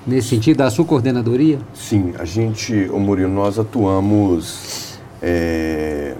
nesse 0.09 0.29
sentido 0.29 0.57
da 0.57 0.69
sua 0.69 0.83
coordenadoria? 0.83 1.59
Sim, 1.73 2.13
a 2.17 2.25
gente, 2.25 2.89
o 2.91 2.99
Murilo, 2.99 3.31
nós 3.31 3.59
atuamos 3.59 4.99
é, 5.21 6.15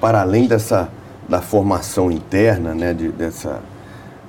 para 0.00 0.20
além 0.20 0.46
dessa 0.46 0.90
da 1.28 1.40
formação 1.40 2.10
interna, 2.10 2.74
né, 2.74 2.92
de, 2.92 3.08
dessa, 3.08 3.60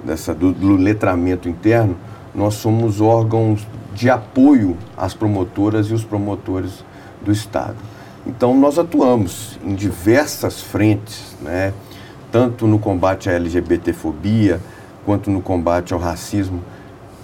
dessa 0.03 0.33
do, 0.33 0.53
do 0.53 0.75
letramento 0.77 1.49
interno, 1.49 1.97
nós 2.33 2.55
somos 2.55 3.01
órgãos 3.01 3.67
de 3.93 4.09
apoio 4.09 4.77
às 4.95 5.13
promotoras 5.13 5.87
e 5.87 5.93
os 5.93 6.03
promotores 6.03 6.83
do 7.23 7.31
Estado. 7.31 7.75
Então, 8.25 8.57
nós 8.57 8.79
atuamos 8.79 9.59
em 9.63 9.75
diversas 9.75 10.61
frentes, 10.61 11.35
né? 11.41 11.73
tanto 12.31 12.65
no 12.65 12.79
combate 12.79 13.29
à 13.29 13.33
LGBTfobia, 13.33 14.61
quanto 15.05 15.29
no 15.29 15.41
combate 15.41 15.93
ao 15.93 15.99
racismo, 15.99 16.63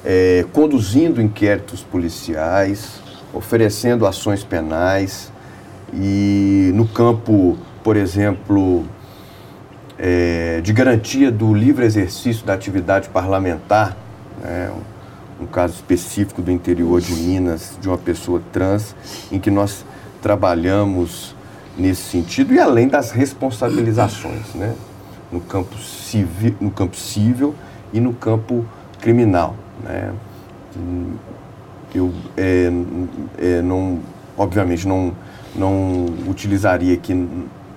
é, 0.03 0.45
conduzindo 0.53 1.21
inquéritos 1.21 1.81
policiais, 1.83 3.01
oferecendo 3.33 4.05
ações 4.05 4.43
penais 4.43 5.31
e 5.93 6.71
no 6.73 6.87
campo, 6.87 7.57
por 7.83 7.95
exemplo, 7.95 8.85
é, 9.97 10.61
de 10.61 10.71
garantia 10.71 11.31
do 11.31 11.53
livre 11.53 11.85
exercício 11.85 12.45
da 12.45 12.53
atividade 12.53 13.09
parlamentar, 13.09 13.97
né? 14.41 14.71
um 15.39 15.45
caso 15.45 15.75
específico 15.75 16.41
do 16.41 16.51
interior 16.51 16.99
de 16.99 17.13
Minas, 17.13 17.77
de 17.79 17.87
uma 17.87 17.97
pessoa 17.97 18.41
trans, 18.51 18.95
em 19.31 19.39
que 19.39 19.49
nós 19.49 19.85
trabalhamos 20.21 21.35
nesse 21.77 22.03
sentido 22.03 22.53
e 22.53 22.59
além 22.59 22.87
das 22.87 23.11
responsabilizações, 23.11 24.53
né? 24.53 24.75
no, 25.31 25.39
campo 25.39 25.77
civil, 25.77 26.55
no 26.59 26.71
campo 26.71 26.97
civil 26.97 27.55
e 27.93 27.99
no 27.99 28.13
campo 28.13 28.65
criminal. 28.99 29.55
Né? 29.83 30.13
Eu 31.93 32.13
é, 32.37 32.69
é, 33.37 33.61
não, 33.61 33.99
obviamente 34.37 34.87
não, 34.87 35.13
não 35.55 36.05
utilizaria 36.27 36.93
aqui 36.93 37.27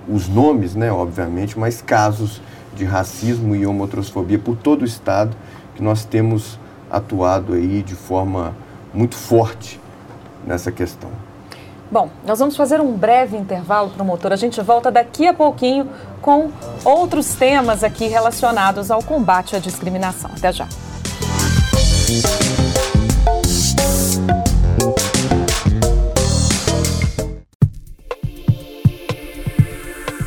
os 0.08 0.28
nomes, 0.28 0.74
né, 0.74 0.92
obviamente, 0.92 1.58
mas 1.58 1.80
casos 1.80 2.42
de 2.74 2.84
racismo 2.84 3.54
e 3.54 3.66
homotransfobia 3.66 4.38
por 4.38 4.56
todo 4.56 4.82
o 4.82 4.84
Estado 4.84 5.36
que 5.74 5.82
nós 5.82 6.04
temos 6.04 6.58
atuado 6.90 7.54
aí 7.54 7.82
de 7.82 7.94
forma 7.94 8.54
muito 8.92 9.14
forte 9.14 9.80
nessa 10.46 10.70
questão. 10.70 11.10
Bom, 11.90 12.08
nós 12.26 12.38
vamos 12.38 12.56
fazer 12.56 12.80
um 12.80 12.92
breve 12.96 13.36
intervalo, 13.36 13.90
promotor. 13.90 14.32
A 14.32 14.36
gente 14.36 14.60
volta 14.62 14.90
daqui 14.90 15.26
a 15.26 15.34
pouquinho 15.34 15.88
com 16.22 16.50
outros 16.84 17.34
temas 17.34 17.84
aqui 17.84 18.06
relacionados 18.06 18.90
ao 18.90 19.02
combate 19.02 19.54
à 19.56 19.58
discriminação. 19.58 20.30
Até 20.34 20.52
já. 20.52 20.66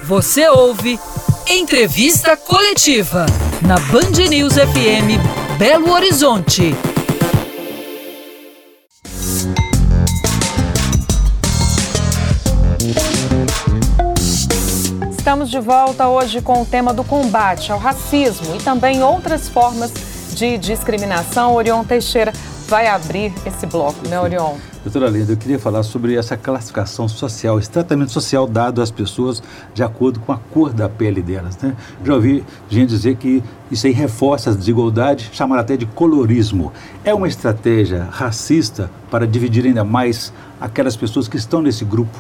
Você 0.04 0.48
ouve 0.48 1.00
Entrevista 1.48 2.38
Coletiva 2.38 3.26
na 3.62 3.78
Band 3.80 4.30
News 4.30 4.54
FM 4.54 5.58
Belo 5.58 5.92
Horizonte. 5.92 6.76
Estamos 15.10 15.50
de 15.50 15.60
volta 15.60 16.08
hoje 16.08 16.40
com 16.40 16.62
o 16.62 16.66
tema 16.66 16.94
do 16.94 17.04
combate 17.04 17.72
ao 17.72 17.80
racismo 17.80 18.56
e 18.56 18.60
também 18.60 19.04
outras 19.04 19.50
formas 19.50 19.92
de 20.36 20.58
discriminação. 20.58 21.56
Orion 21.56 21.84
Teixeira 21.86 22.34
vai 22.68 22.88
abrir 22.88 23.34
esse 23.46 23.66
bloco, 23.66 24.06
né, 24.08 24.20
Orion? 24.20 24.56
Doutora 24.84 25.10
Lenda, 25.10 25.32
eu 25.32 25.38
queria 25.38 25.58
falar 25.58 25.82
sobre 25.82 26.16
essa 26.16 26.36
classificação 26.36 27.08
social, 27.08 27.58
esse 27.58 27.70
tratamento 27.70 28.12
social 28.12 28.46
dado 28.46 28.82
às 28.82 28.92
pessoas 28.92 29.42
de 29.74 29.82
acordo 29.82 30.20
com 30.20 30.32
a 30.32 30.38
cor 30.38 30.74
da 30.74 30.90
pele 30.90 31.22
delas. 31.22 31.58
Né? 31.58 31.74
Já 32.04 32.14
ouvi 32.14 32.44
gente 32.70 32.90
dizer 32.90 33.16
que 33.16 33.42
isso 33.72 33.88
aí 33.88 33.94
reforça 33.94 34.52
a 34.52 34.54
desigualdade, 34.54 35.30
chamar 35.32 35.58
até 35.58 35.78
de 35.78 35.86
colorismo. 35.86 36.72
É 37.04 37.14
uma 37.14 37.28
estratégia 37.28 38.08
racista 38.12 38.92
para 39.10 39.26
dividir 39.26 39.66
ainda 39.66 39.84
mais 39.84 40.34
aquelas 40.60 40.96
pessoas 40.96 41.28
que 41.28 41.38
estão 41.38 41.62
nesse 41.62 41.86
grupo? 41.86 42.20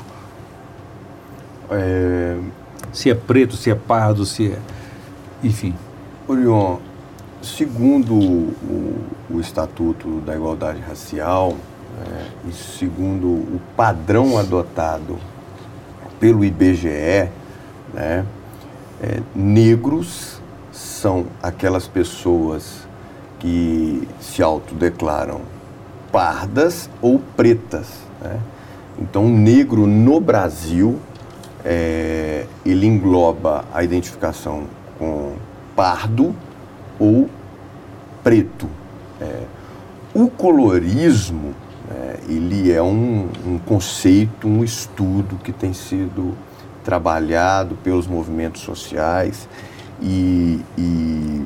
É... 1.69 2.38
Se 2.93 3.10
é 3.10 3.13
preto, 3.13 3.57
se 3.57 3.69
é 3.69 3.75
pardo, 3.75 4.25
se 4.25 4.53
é. 4.53 4.60
Enfim. 5.43 5.75
Orion, 6.27 6.77
segundo 7.45 8.15
o, 8.15 8.97
o 9.29 9.39
Estatuto 9.39 10.19
da 10.21 10.35
Igualdade 10.35 10.79
Racial, 10.81 11.53
é, 12.01 12.49
e 12.49 12.51
segundo 12.51 13.27
o 13.27 13.61
padrão 13.77 14.37
adotado 14.37 15.17
pelo 16.19 16.43
IBGE, 16.43 17.29
né, 17.93 18.25
é, 19.01 19.21
negros 19.33 20.41
são 20.71 21.27
aquelas 21.41 21.87
pessoas 21.87 22.87
que 23.39 24.07
se 24.19 24.41
autodeclaram 24.41 25.41
pardas 26.11 26.89
ou 27.01 27.19
pretas. 27.37 27.87
Né? 28.21 28.39
Então, 28.99 29.29
negro 29.29 29.85
no 29.85 30.19
Brasil, 30.19 30.97
é, 31.63 32.45
ele 32.65 32.87
engloba 32.87 33.65
a 33.73 33.83
identificação 33.83 34.63
com 34.97 35.33
pardo 35.75 36.33
ou 36.99 37.29
preto. 38.23 38.67
É, 39.21 39.43
o 40.13 40.29
colorismo 40.29 41.53
é, 41.89 42.19
ele 42.27 42.71
é 42.71 42.81
um, 42.81 43.29
um 43.45 43.57
conceito, 43.59 44.47
um 44.47 44.63
estudo 44.63 45.37
que 45.43 45.51
tem 45.51 45.73
sido 45.73 46.35
trabalhado 46.83 47.75
pelos 47.83 48.07
movimentos 48.07 48.61
sociais 48.61 49.47
e, 50.01 50.59
e, 50.77 51.45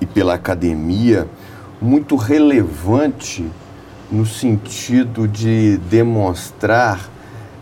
e 0.00 0.06
pela 0.06 0.34
academia, 0.34 1.26
muito 1.80 2.16
relevante 2.16 3.46
no 4.10 4.24
sentido 4.24 5.28
de 5.28 5.76
demonstrar 5.90 7.08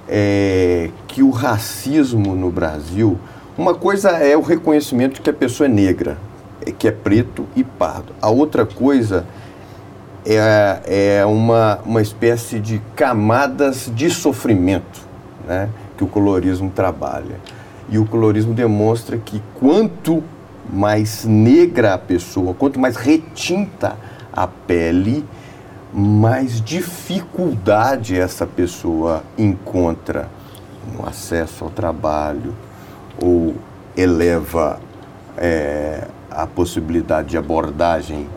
é, 0.09 0.91
que 1.09 1.23
o 1.23 1.31
racismo 1.31 2.35
no 2.35 2.51
Brasil, 2.51 3.19
uma 3.59 3.75
coisa 3.75 4.11
é 4.11 4.37
o 4.37 4.41
reconhecimento 4.41 5.15
de 5.15 5.21
que 5.21 5.31
a 5.31 5.35
pessoa 5.35 5.67
é 5.67 5.71
negra, 5.71 6.19
que 6.79 6.89
é 6.89 6.91
preto 6.91 7.47
e 7.55 7.63
pardo. 7.63 8.13
A 8.21 8.31
outra 8.31 8.65
coisa 8.65 9.27
é, 10.25 11.19
é 11.19 11.27
uma, 11.27 11.79
uma 11.85 12.03
espécie 12.03 12.59
de 12.59 12.81
camadas 12.95 13.91
de 13.95 14.11
sofrimento 14.11 15.07
né, 15.47 15.69
que 15.97 16.05
o 16.05 16.07
colorismo 16.07 16.71
trabalha. 16.71 17.41
E 17.89 17.99
o 17.99 18.05
colorismo 18.05 18.53
demonstra 18.53 19.17
que 19.17 19.41
quanto 19.55 20.23
mais 20.73 21.25
negra 21.25 21.95
a 21.95 21.99
pessoa, 21.99 22.53
quanto 22.53 22.81
mais 22.81 22.97
retinta 22.97 23.97
a 24.33 24.47
pele, 24.47 25.25
mais 25.95 26.61
dificuldade 26.61 28.19
essa 28.19 28.45
pessoa 28.45 29.23
encontra 29.39 30.29
no 30.93 31.09
acesso 31.09 31.65
ao 31.65 31.71
trabalho 31.71 32.55
ou 33.23 33.55
eleva 33.97 34.81
é, 35.37 36.07
a 36.37 36.47
possibilidade 36.47 37.31
de 37.31 37.39
abordagem 37.39 38.29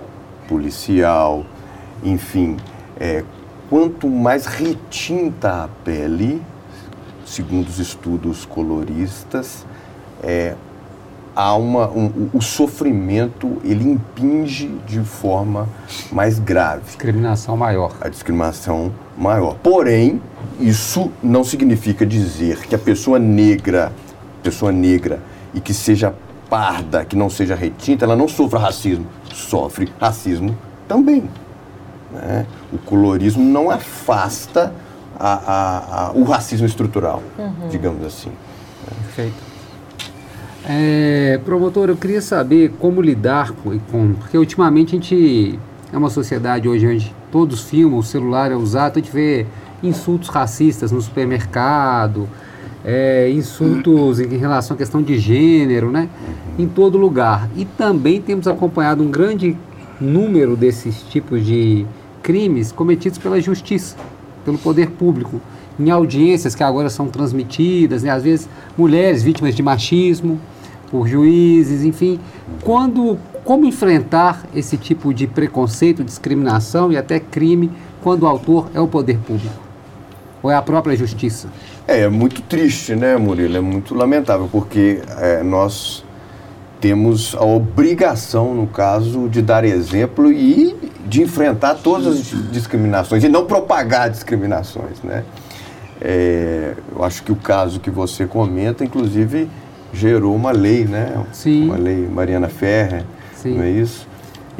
policial, 0.47 1.45
enfim, 2.01 2.55
é, 2.97 3.25
quanto 3.69 4.07
mais 4.07 4.45
retinta 4.45 5.65
a 5.65 5.67
pele, 5.83 6.41
segundo 7.25 7.67
os 7.67 7.77
estudos 7.77 8.45
coloristas, 8.45 9.65
é, 10.23 10.55
há 11.35 11.53
uma, 11.55 11.89
um, 11.89 12.29
o 12.33 12.41
sofrimento 12.41 13.57
ele 13.65 13.91
impinge 13.91 14.69
de 14.87 15.01
forma 15.01 15.67
mais 16.09 16.39
grave. 16.39 16.83
Discriminação 16.85 17.57
maior. 17.57 17.97
A 17.99 18.07
discriminação 18.07 18.93
maior. 19.17 19.55
Porém, 19.61 20.21
isso 20.57 21.11
não 21.21 21.43
significa 21.43 22.05
dizer 22.05 22.59
que 22.61 22.73
a 22.73 22.79
pessoa 22.79 23.19
negra, 23.19 23.91
pessoa 24.41 24.71
negra 24.71 25.19
e 25.53 25.59
que 25.59 25.73
seja 25.73 26.13
parda, 26.49 27.05
que 27.05 27.15
não 27.15 27.29
seja 27.29 27.55
retinta, 27.55 28.05
ela 28.05 28.15
não 28.15 28.27
sofra 28.27 28.59
racismo. 28.59 29.05
Sofre 29.33 29.89
racismo 29.99 30.57
também. 30.87 31.29
Né? 32.11 32.45
O 32.73 32.77
colorismo 32.77 33.43
não 33.43 33.69
afasta 33.69 34.73
a, 35.17 35.33
a, 35.33 36.07
a, 36.07 36.11
o 36.13 36.23
racismo 36.23 36.65
estrutural, 36.65 37.21
uhum. 37.37 37.69
digamos 37.69 38.03
assim. 38.05 38.31
Perfeito. 38.85 39.49
É, 40.65 41.39
promotor, 41.45 41.89
eu 41.89 41.97
queria 41.97 42.21
saber 42.21 42.73
como 42.79 43.01
lidar 43.01 43.51
com, 43.51 43.79
com, 43.91 44.13
Porque 44.13 44.37
ultimamente 44.37 44.95
a 44.95 44.99
gente 44.99 45.59
é 45.91 45.97
uma 45.97 46.09
sociedade 46.09 46.67
hoje 46.67 46.87
onde 46.87 47.15
todos 47.31 47.63
filmam, 47.63 47.99
o 47.99 48.03
celular 48.03 48.51
é 48.51 48.55
usado, 48.55 48.97
a 48.97 49.01
gente 49.01 49.11
vê 49.11 49.45
insultos 49.81 50.29
racistas 50.29 50.91
no 50.91 51.01
supermercado, 51.01 52.27
é, 52.83 53.29
insultos 53.29 54.19
em 54.19 54.37
relação 54.37 54.75
à 54.75 54.77
questão 54.77 55.01
de 55.01 55.17
gênero, 55.17 55.91
né? 55.91 56.09
Em 56.57 56.67
todo 56.67 56.97
lugar. 56.97 57.49
E 57.55 57.65
também 57.65 58.21
temos 58.21 58.47
acompanhado 58.47 59.03
um 59.03 59.11
grande 59.11 59.55
número 59.99 60.55
desses 60.55 61.01
tipos 61.03 61.45
de 61.45 61.85
crimes 62.21 62.71
cometidos 62.71 63.17
pela 63.17 63.39
justiça, 63.41 63.95
pelo 64.45 64.57
poder 64.57 64.91
público, 64.91 65.41
em 65.79 65.89
audiências 65.89 66.55
que 66.55 66.63
agora 66.63 66.89
são 66.89 67.07
transmitidas, 67.07 68.03
né? 68.03 68.09
às 68.09 68.23
vezes 68.23 68.49
mulheres 68.77 69.23
vítimas 69.23 69.55
de 69.55 69.63
machismo, 69.63 70.39
por 70.89 71.07
juízes, 71.07 71.83
enfim. 71.83 72.19
Quando, 72.63 73.17
como 73.43 73.65
enfrentar 73.65 74.45
esse 74.55 74.77
tipo 74.77 75.13
de 75.13 75.27
preconceito, 75.27 76.03
discriminação 76.03 76.91
e 76.91 76.97
até 76.97 77.19
crime 77.19 77.71
quando 78.01 78.23
o 78.23 78.27
autor 78.27 78.69
é 78.73 78.79
o 78.79 78.87
poder 78.87 79.17
público? 79.19 79.68
Ou 80.41 80.49
é 80.49 80.55
a 80.55 80.61
própria 80.61 80.95
justiça? 80.95 81.49
É, 81.87 82.01
é 82.01 82.09
muito 82.09 82.41
triste, 82.41 82.95
né, 82.95 83.17
Murilo? 83.17 83.57
É 83.57 83.61
muito 83.61 83.93
lamentável, 83.93 84.47
porque 84.51 85.01
é, 85.17 85.43
nós 85.43 86.03
temos 86.79 87.35
a 87.35 87.43
obrigação, 87.43 88.53
no 88.53 88.67
caso, 88.67 89.27
de 89.27 89.41
dar 89.41 89.65
exemplo 89.65 90.31
e 90.31 90.75
de 91.05 91.21
enfrentar 91.21 91.75
todas 91.75 92.07
as 92.07 92.51
discriminações 92.51 93.23
e 93.23 93.29
não 93.29 93.45
propagar 93.45 94.09
discriminações, 94.09 95.01
né? 95.03 95.23
É, 96.01 96.73
eu 96.95 97.03
acho 97.03 97.23
que 97.23 97.31
o 97.31 97.35
caso 97.35 97.79
que 97.81 97.89
você 97.89 98.25
comenta, 98.25 98.85
inclusive, 98.85 99.49
gerou 99.91 100.33
uma 100.33 100.51
lei, 100.51 100.85
né? 100.85 101.21
Sim. 101.33 101.65
Uma 101.65 101.75
lei 101.75 102.07
Mariana 102.07 102.47
Ferrer, 102.47 103.03
Sim. 103.35 103.55
não 103.55 103.63
é 103.63 103.71
isso? 103.71 104.07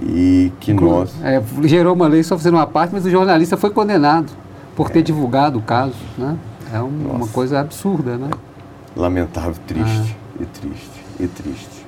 E 0.02 0.52
que 0.60 0.72
Inclu 0.74 0.90
nós... 0.90 1.14
É, 1.24 1.42
gerou 1.64 1.94
uma 1.94 2.08
lei, 2.08 2.24
só 2.24 2.38
fazendo 2.38 2.56
uma 2.56 2.68
parte, 2.68 2.94
mas 2.94 3.06
o 3.06 3.10
jornalista 3.10 3.56
foi 3.56 3.70
condenado 3.70 4.30
por 4.80 4.90
ter 4.90 5.04
divulgado 5.04 5.60
o 5.60 5.62
caso, 5.62 5.98
né? 6.18 6.38
É 6.74 6.82
um, 6.82 7.12
uma 7.16 7.28
coisa 7.28 7.60
absurda, 7.60 8.16
né? 8.16 8.30
Lamentável, 8.96 9.54
triste, 9.68 10.16
ah. 10.16 10.42
e 10.42 10.46
triste, 10.46 11.06
e 11.20 11.28
triste. 11.28 11.86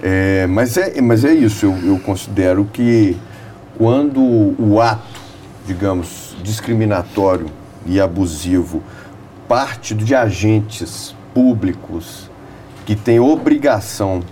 É, 0.00 0.46
mas, 0.46 0.76
é, 0.76 1.00
mas 1.00 1.24
é 1.24 1.34
isso, 1.34 1.66
eu, 1.66 1.76
eu 1.78 1.98
considero 1.98 2.66
que 2.72 3.16
quando 3.76 4.20
o 4.22 4.80
ato, 4.80 5.20
digamos, 5.66 6.36
discriminatório 6.40 7.46
e 7.84 8.00
abusivo 8.00 8.80
parte 9.48 9.92
de 9.92 10.14
agentes 10.14 11.16
públicos 11.34 12.30
que 12.86 12.94
têm 12.94 13.18
obrigação 13.18 14.22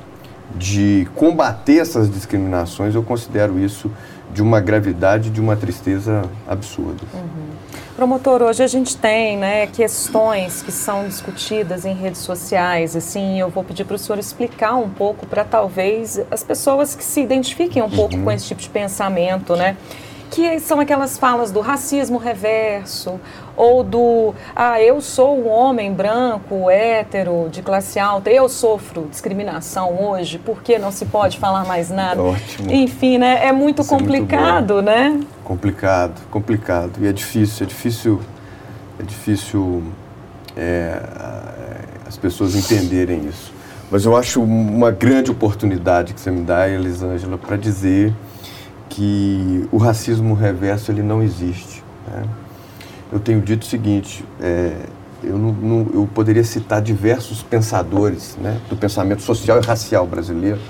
de 0.54 1.08
combater 1.16 1.78
essas 1.78 2.08
discriminações, 2.08 2.94
eu 2.94 3.02
considero 3.02 3.58
isso 3.58 3.90
de 4.32 4.42
uma 4.42 4.60
gravidade, 4.60 5.30
de 5.30 5.40
uma 5.40 5.56
tristeza 5.56 6.22
absurda. 6.46 7.02
Uhum. 7.12 7.52
Promotor, 7.94 8.42
hoje 8.42 8.62
a 8.62 8.66
gente 8.66 8.96
tem 8.96 9.36
né, 9.36 9.66
questões 9.66 10.62
que 10.62 10.72
são 10.72 11.06
discutidas 11.06 11.84
em 11.84 11.94
redes 11.94 12.22
sociais, 12.22 12.96
assim, 12.96 13.38
eu 13.38 13.50
vou 13.50 13.62
pedir 13.62 13.84
para 13.84 13.96
o 13.96 13.98
senhor 13.98 14.18
explicar 14.18 14.74
um 14.76 14.88
pouco 14.88 15.26
para 15.26 15.44
talvez 15.44 16.18
as 16.30 16.42
pessoas 16.42 16.94
que 16.94 17.04
se 17.04 17.20
identifiquem 17.20 17.82
um 17.82 17.90
pouco 17.90 18.16
uhum. 18.16 18.24
com 18.24 18.32
esse 18.32 18.46
tipo 18.46 18.62
de 18.62 18.70
pensamento, 18.70 19.54
né? 19.54 19.76
Que 20.32 20.58
são 20.60 20.80
aquelas 20.80 21.18
falas 21.18 21.50
do 21.50 21.60
racismo 21.60 22.16
reverso, 22.16 23.20
ou 23.54 23.84
do, 23.84 24.34
ah, 24.56 24.80
eu 24.80 24.98
sou 25.02 25.38
um 25.38 25.46
homem 25.46 25.92
branco, 25.92 26.70
hétero, 26.70 27.50
de 27.52 27.60
classe 27.60 27.98
alta, 27.98 28.30
eu 28.30 28.48
sofro 28.48 29.06
discriminação 29.10 30.02
hoje, 30.02 30.38
por 30.38 30.62
que 30.62 30.78
não 30.78 30.90
se 30.90 31.04
pode 31.04 31.38
falar 31.38 31.66
mais 31.66 31.90
nada? 31.90 32.22
Ótimo. 32.22 32.72
Enfim, 32.72 33.18
né? 33.18 33.46
É 33.46 33.52
muito 33.52 33.82
Isso 33.82 33.90
complicado, 33.90 34.78
é 34.78 34.82
muito 34.82 34.86
né? 34.86 35.20
Complicado, 35.44 36.18
complicado. 36.30 36.92
E 37.02 37.06
é 37.06 37.12
difícil, 37.12 37.66
é 37.66 37.68
difícil, 37.68 38.20
é 38.98 39.02
difícil 39.02 39.82
é, 40.56 40.98
as 42.08 42.16
pessoas 42.16 42.54
entenderem 42.54 43.26
isso. 43.28 43.52
Mas 43.90 44.06
eu 44.06 44.16
acho 44.16 44.42
uma 44.42 44.90
grande 44.90 45.30
oportunidade 45.30 46.14
que 46.14 46.20
você 46.22 46.30
me 46.30 46.40
dá, 46.40 46.66
Elisângela, 46.66 47.36
para 47.36 47.58
dizer 47.58 48.14
que 48.92 49.66
o 49.72 49.78
racismo 49.78 50.34
reverso 50.34 50.92
ele 50.92 51.02
não 51.02 51.22
existe. 51.22 51.82
Né? 52.06 52.24
Eu 53.10 53.18
tenho 53.18 53.40
dito 53.40 53.62
o 53.62 53.66
seguinte, 53.66 54.24
é, 54.40 54.74
eu, 55.24 55.38
não, 55.38 55.52
não, 55.52 55.90
eu 55.94 56.08
poderia 56.14 56.44
citar 56.44 56.82
diversos 56.82 57.42
pensadores 57.42 58.36
né, 58.40 58.58
do 58.68 58.76
pensamento 58.76 59.22
social 59.22 59.58
e 59.62 59.66
racial 59.66 60.06
brasileiro 60.06 60.60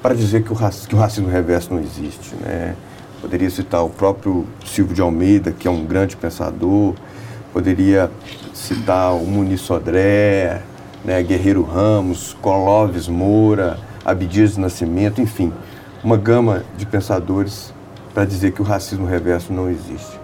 para 0.00 0.14
dizer 0.14 0.42
que 0.42 0.52
o, 0.52 0.56
que 0.56 0.94
o 0.94 0.98
racismo 0.98 1.28
reverso 1.28 1.74
não 1.74 1.80
existe. 1.80 2.34
Né? 2.36 2.74
Poderia 3.20 3.50
citar 3.50 3.84
o 3.84 3.90
próprio 3.90 4.46
Silvio 4.64 4.94
de 4.94 5.02
Almeida, 5.02 5.52
que 5.52 5.68
é 5.68 5.70
um 5.70 5.84
grande 5.84 6.16
pensador, 6.16 6.94
poderia 7.52 8.10
citar 8.54 9.14
o 9.14 9.26
Muniz 9.26 9.60
Sodré, 9.60 10.62
né, 11.04 11.22
Guerreiro 11.22 11.62
Ramos, 11.62 12.34
Clóvis 12.40 13.08
Moura, 13.08 13.78
Abdias 14.04 14.56
Nascimento, 14.56 15.20
enfim, 15.20 15.52
uma 16.02 16.16
gama 16.16 16.64
de 16.76 16.84
pensadores 16.84 17.72
para 18.12 18.24
dizer 18.24 18.52
que 18.52 18.60
o 18.60 18.64
racismo 18.64 19.06
reverso 19.06 19.52
não 19.52 19.70
existe. 19.70 20.20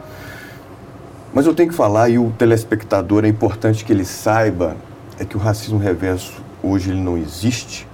Mas 1.32 1.46
eu 1.46 1.54
tenho 1.54 1.68
que 1.68 1.74
falar, 1.74 2.08
e 2.08 2.18
o 2.18 2.32
telespectador 2.36 3.24
é 3.24 3.28
importante 3.28 3.84
que 3.84 3.92
ele 3.92 4.04
saiba, 4.04 4.76
é 5.18 5.24
que 5.24 5.36
o 5.36 5.40
racismo 5.40 5.78
reverso 5.78 6.42
hoje 6.62 6.90
ele 6.90 7.00
não 7.00 7.16
existe 7.16 7.86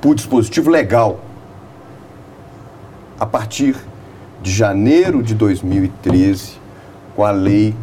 por 0.00 0.14
dispositivo 0.14 0.70
legal. 0.70 1.20
A 3.18 3.26
partir 3.26 3.74
de 4.42 4.52
janeiro 4.52 5.22
de 5.22 5.34
2013, 5.34 6.58
com 7.16 7.24
a 7.24 7.30
lei 7.30 7.74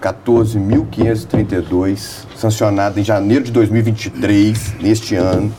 14.532, 0.00 2.26
sancionada 2.36 3.00
em 3.00 3.04
janeiro 3.04 3.44
de 3.44 3.50
2023, 3.50 4.74
neste 4.80 5.16
ano, 5.16 5.52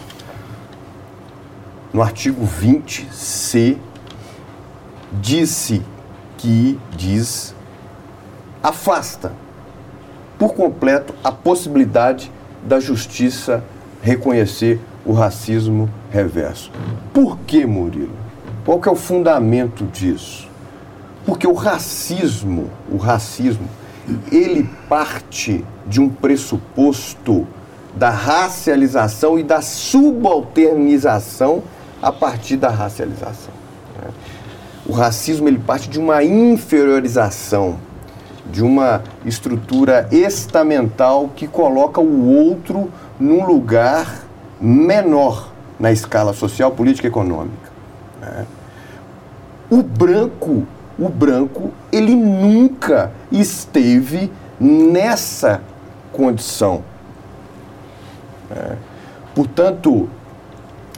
no 1.94 2.02
artigo 2.02 2.46
20C, 2.46 3.78
disse 5.14 5.82
que 6.38 6.80
diz 6.96 7.56
afasta 8.62 9.32
por 10.38 10.54
completo 10.54 11.16
a 11.24 11.32
possibilidade 11.32 12.32
da 12.64 12.80
justiça 12.80 13.64
reconhecer 14.02 14.80
o 15.06 15.14
racismo 15.14 15.90
reverso. 16.12 16.72
Por 17.14 17.38
que, 17.40 17.66
Murilo? 17.66 18.16
Qual 18.66 18.80
que 18.80 18.90
é 18.90 18.92
o 18.92 18.96
fundamento 18.96 19.86
disso? 19.86 20.48
Porque 21.26 21.48
o 21.48 21.54
racismo, 21.54 22.70
o 22.92 22.98
racismo, 22.98 23.68
ele 24.32 24.70
parte 24.88 25.66
de 25.86 26.00
um 26.00 26.10
pressuposto 26.10 27.48
da 27.96 28.10
racialização 28.10 29.40
e 29.40 29.44
da 29.44 29.62
subalternização 29.62 31.64
a 32.08 32.12
partir 32.12 32.56
da 32.56 32.70
racialização. 32.70 33.54
Né? 33.98 34.10
O 34.86 34.94
racismo 34.94 35.50
ele 35.50 35.60
parte 35.60 35.90
de 35.90 36.00
uma 36.00 36.24
inferiorização 36.24 37.78
de 38.50 38.64
uma 38.64 39.04
estrutura 39.26 40.08
estamental 40.10 41.30
que 41.36 41.50
coloca 41.50 42.00
o 42.00 42.30
outro 42.30 42.90
num 43.20 43.46
lugar 43.46 44.24
menor 44.62 45.52
na 45.78 45.92
escala 45.92 46.32
social, 46.32 46.72
política 46.72 47.08
e 47.08 47.10
econômica. 47.10 47.70
Né? 48.22 48.46
O 49.70 49.84
branco, 49.84 50.66
o 50.98 51.10
branco, 51.10 51.74
ele 51.92 52.16
nunca 52.16 53.12
esteve 53.30 54.32
nessa 54.58 55.62
condição. 56.14 56.86
Né? 58.50 58.78
Portanto, 59.36 60.08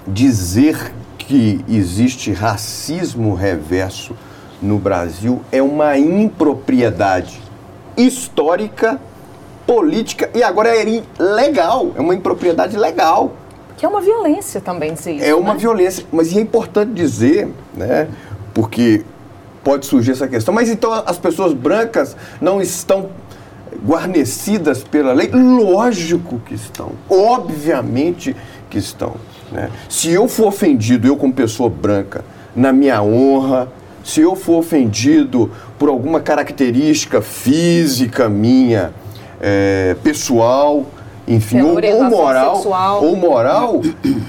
dizer 0.07 0.93
que 1.29 1.63
existe 1.69 2.33
racismo 2.33 3.35
reverso 3.35 4.15
no 4.59 4.79
Brasil 4.79 5.41
é 5.51 5.61
uma 5.61 5.95
impropriedade 5.95 7.39
histórica, 7.95 8.99
política 9.67 10.27
e 10.33 10.41
agora 10.41 10.69
é 10.75 11.03
legal, 11.19 11.91
é 11.95 12.01
uma 12.01 12.15
impropriedade 12.15 12.75
legal. 12.75 13.33
Que 13.77 13.85
é 13.85 13.87
uma 13.87 14.01
violência 14.01 14.59
também 14.59 14.95
dizer 14.95 15.17
isso. 15.17 15.23
É 15.23 15.35
uma 15.35 15.53
né? 15.53 15.59
violência, 15.59 16.03
mas 16.11 16.35
é 16.35 16.39
importante 16.39 16.93
dizer, 16.93 17.47
né? 17.75 18.07
Porque 18.51 19.05
pode 19.63 19.85
surgir 19.85 20.13
essa 20.13 20.27
questão. 20.27 20.51
Mas 20.51 20.67
então 20.67 20.91
as 20.91 21.19
pessoas 21.19 21.53
brancas 21.53 22.17
não 22.41 22.59
estão 22.59 23.11
guarnecidas 23.85 24.83
pela 24.83 25.13
lei? 25.13 25.29
Lógico 25.31 26.39
que 26.45 26.53
estão. 26.53 26.91
Obviamente 27.09 28.35
que 28.69 28.77
estão. 28.77 29.15
Né? 29.51 29.69
Se 29.87 30.11
eu 30.11 30.27
for 30.27 30.47
ofendido, 30.47 31.07
eu 31.07 31.15
como 31.15 31.33
pessoa 31.33 31.69
branca, 31.69 32.23
na 32.55 32.71
minha 32.71 33.01
honra, 33.01 33.67
se 34.03 34.21
eu 34.21 34.35
for 34.35 34.59
ofendido 34.59 35.51
por 35.77 35.89
alguma 35.89 36.19
característica 36.19 37.21
física 37.21 38.29
minha, 38.29 38.91
é, 39.41 39.95
pessoal, 40.03 40.85
enfim, 41.27 41.61
ou, 41.61 41.75
ou, 41.75 42.03
moral, 42.09 42.55
sexual. 42.55 43.03
ou 43.05 43.15
moral, 43.15 43.81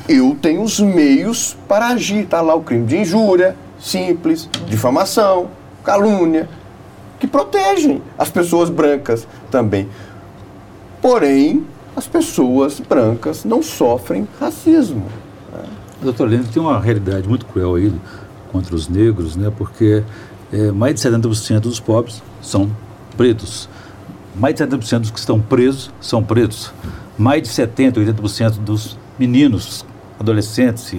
eu 0.09 0.37
tenho 0.40 0.62
os 0.62 0.79
meios 0.79 1.57
para 1.66 1.88
agir. 1.88 2.24
Está 2.24 2.40
lá 2.40 2.55
o 2.55 2.61
crime 2.61 2.85
de 2.85 2.98
injúria, 2.98 3.57
simples, 3.81 4.48
difamação, 4.68 5.48
calúnia, 5.83 6.48
que 7.20 7.26
protegem 7.26 8.02
as 8.18 8.30
pessoas 8.30 8.70
brancas 8.70 9.28
também. 9.50 9.88
Porém, 11.02 11.64
as 11.94 12.09
pessoas 12.09 12.80
brancas 12.80 13.44
não 13.44 13.62
sofrem 13.62 14.26
racismo. 14.40 15.06
Né? 15.52 15.64
Doutor 16.02 16.28
Lênin, 16.28 16.44
tem 16.44 16.62
uma 16.62 16.80
realidade 16.80 17.28
muito 17.28 17.44
cruel 17.44 17.74
aí 17.74 17.92
contra 18.50 18.74
os 18.74 18.88
negros, 18.88 19.37
né? 19.37 19.52
porque 19.56 20.02
é, 20.50 20.72
mais 20.72 20.94
de 20.94 21.00
70% 21.09 21.61
dos 21.61 21.78
pobres 21.78 22.22
são 22.40 22.70
pretos. 23.16 23.68
Mais 24.35 24.54
de 24.54 24.64
70% 24.64 24.98
dos 25.00 25.11
que 25.11 25.18
estão 25.18 25.38
presos 25.38 25.90
são 26.00 26.22
pretos. 26.22 26.72
Mais 27.18 27.42
de 27.42 27.48
70%, 27.50 27.94
80% 28.14 28.59
dos 28.61 28.96
meninos, 29.18 29.85
adolescentes 30.18 30.90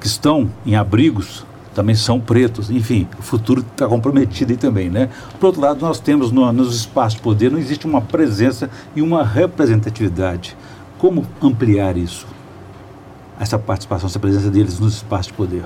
que 0.00 0.06
estão 0.06 0.50
em 0.64 0.74
abrigos 0.74 1.44
também 1.76 1.94
são 1.94 2.18
pretos. 2.18 2.70
Enfim, 2.70 3.06
o 3.18 3.22
futuro 3.22 3.60
está 3.60 3.86
comprometido 3.86 4.50
aí 4.50 4.56
também, 4.56 4.88
né? 4.88 5.10
Por 5.38 5.48
outro 5.48 5.60
lado, 5.60 5.78
nós 5.82 6.00
temos 6.00 6.32
no, 6.32 6.50
nos 6.50 6.74
espaços 6.74 7.16
de 7.16 7.20
poder, 7.20 7.50
não 7.52 7.58
existe 7.58 7.86
uma 7.86 8.00
presença 8.00 8.70
e 8.96 9.02
uma 9.02 9.22
representatividade. 9.22 10.56
Como 10.96 11.26
ampliar 11.40 11.98
isso? 11.98 12.26
Essa 13.38 13.58
participação, 13.58 14.06
essa 14.08 14.18
presença 14.18 14.50
deles 14.50 14.80
nos 14.80 14.94
espaços 14.94 15.26
de 15.26 15.34
poder? 15.34 15.64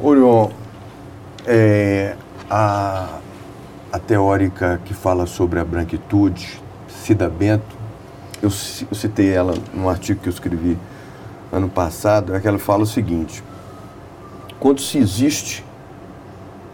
Orion, 0.00 0.48
é, 1.46 2.16
a, 2.50 3.20
a 3.92 3.98
teórica 4.00 4.80
que 4.84 4.92
fala 4.92 5.24
sobre 5.24 5.60
a 5.60 5.64
branquitude, 5.64 6.60
Cida 6.88 7.28
Bento, 7.28 7.76
eu, 8.42 8.50
eu 8.90 8.96
citei 8.96 9.32
ela 9.32 9.54
num 9.72 9.88
artigo 9.88 10.20
que 10.20 10.28
eu 10.28 10.32
escrevi 10.32 10.76
ano 11.52 11.68
passado, 11.68 12.34
é 12.34 12.40
que 12.40 12.48
ela 12.48 12.58
fala 12.58 12.82
o 12.82 12.86
seguinte: 12.86 13.44
quando 14.58 14.80
se 14.80 14.98
existe 14.98 15.64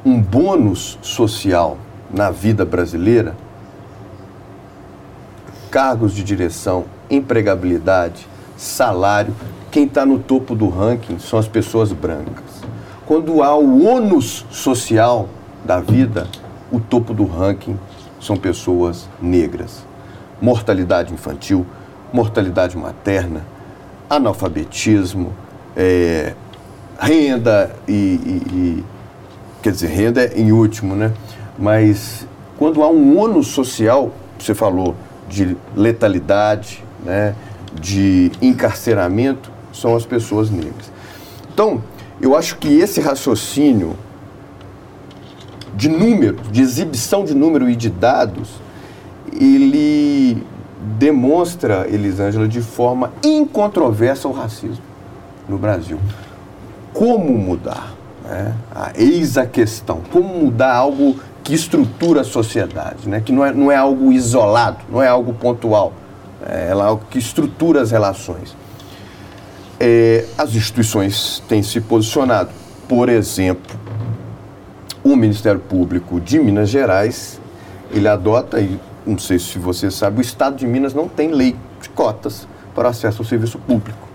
um 0.05 0.21
bônus 0.21 0.99
social 1.03 1.79
na 2.13 2.31
vida 2.31 2.65
brasileira, 2.65 3.37
cargos 5.71 6.15
de 6.15 6.23
direção, 6.23 6.85
empregabilidade, 7.11 8.27
salário, 8.57 9.35
quem 9.71 9.85
está 9.85 10.05
no 10.05 10.19
topo 10.19 10.55
do 10.55 10.69
ranking 10.69 11.19
são 11.19 11.39
as 11.39 11.49
pessoas 11.49 11.93
brancas. 11.93 12.63
Quando 13.07 13.43
há 13.43 13.57
o 13.57 13.85
ônus 13.87 14.45
social 14.51 15.29
da 15.65 15.81
vida, 15.81 16.29
o 16.71 16.79
topo 16.79 17.15
do 17.15 17.25
ranking 17.25 17.79
são 18.21 18.37
pessoas 18.37 19.09
negras. 19.21 19.85
Mortalidade 20.41 21.13
infantil, 21.13 21.67
mortalidade 22.13 22.77
materna, 22.77 23.45
analfabetismo, 24.09 25.33
é, 25.77 26.35
renda 26.99 27.75
e, 27.87 27.93
e, 27.93 28.43
e, 28.53 28.85
Quer 29.63 29.71
dizer, 29.71 29.89
renda 29.89 30.25
é 30.25 30.33
em 30.37 30.51
último, 30.51 30.97
né? 30.97 31.13
Mas 31.57 32.27
quando 32.59 32.83
há 32.83 32.89
um 32.89 33.17
ônus 33.17 33.47
social, 33.47 34.13
você 34.37 34.55
falou 34.55 34.97
de 35.29 35.57
letalidade, 35.77 36.83
né, 37.05 37.35
de 37.81 38.33
encarceramento, 38.43 39.53
são 39.73 39.95
as 39.95 40.05
pessoas 40.05 40.51
negras. 40.51 40.91
Então, 41.53 41.83
eu 42.21 42.37
acho 42.37 42.57
que 42.59 42.69
esse 42.79 43.01
raciocínio 43.01 43.97
de 45.75 45.89
número, 45.89 46.39
de 46.51 46.61
exibição 46.61 47.25
de 47.25 47.35
número 47.35 47.71
e 47.71 47.77
de 47.77 47.89
dados, 47.89 48.51
ele 49.33 50.45
demonstra, 50.99 51.87
Elisângela, 51.89 52.49
de 52.49 52.61
forma 52.61 53.13
incontroversa 53.23 54.29
o 54.29 54.33
racismo 54.33 54.83
no 55.49 55.57
Brasil. 55.57 55.99
Como 56.93 57.37
mudar? 57.37 57.95
Né? 58.25 58.55
Ah, 58.75 58.93
eis 58.95 59.37
a 59.37 59.47
questão. 59.47 60.01
Como 60.11 60.29
mudar 60.29 60.75
algo 60.75 61.17
que 61.43 61.55
estrutura 61.55 62.21
a 62.21 62.25
sociedade, 62.25 63.09
né? 63.09 63.21
que 63.21 63.33
não 63.33 63.45
é, 63.45 63.53
não 63.53 63.71
é 63.71 63.77
algo 63.77 64.13
isolado, 64.13 64.79
não 64.91 65.03
é 65.03 65.09
algo 65.09 65.33
pontual. 65.35 65.93
É, 66.47 66.69
é 66.69 66.73
algo 66.73 67.05
que 67.11 67.19
estrutura 67.19 67.83
as 67.83 67.91
relações. 67.91 68.57
É, 69.79 70.25
as 70.39 70.55
instituições 70.55 71.43
têm 71.49 71.63
se 71.63 71.81
posicionado. 71.81 72.51
Por 72.89 73.09
exemplo, 73.09 73.79
o 75.03 75.17
Ministério 75.17 75.61
Público 75.61 76.21
de 76.21 76.39
Minas 76.39 76.69
Gerais, 76.69 77.41
ele 77.91 78.07
adota, 78.07 78.61
e 78.61 78.79
não 79.05 79.19
sei 79.19 79.39
se 79.39 79.59
você 79.59 79.91
sabe, 79.91 80.19
o 80.19 80.21
Estado 80.21 80.57
de 80.57 80.67
Minas 80.67 80.95
não 80.95 81.09
tem 81.09 81.33
lei 81.33 81.57
de 81.81 81.89
cotas 81.89 82.47
para 82.75 82.89
acesso 82.89 83.23
ao 83.23 83.27
serviço 83.27 83.59
público. 83.59 84.12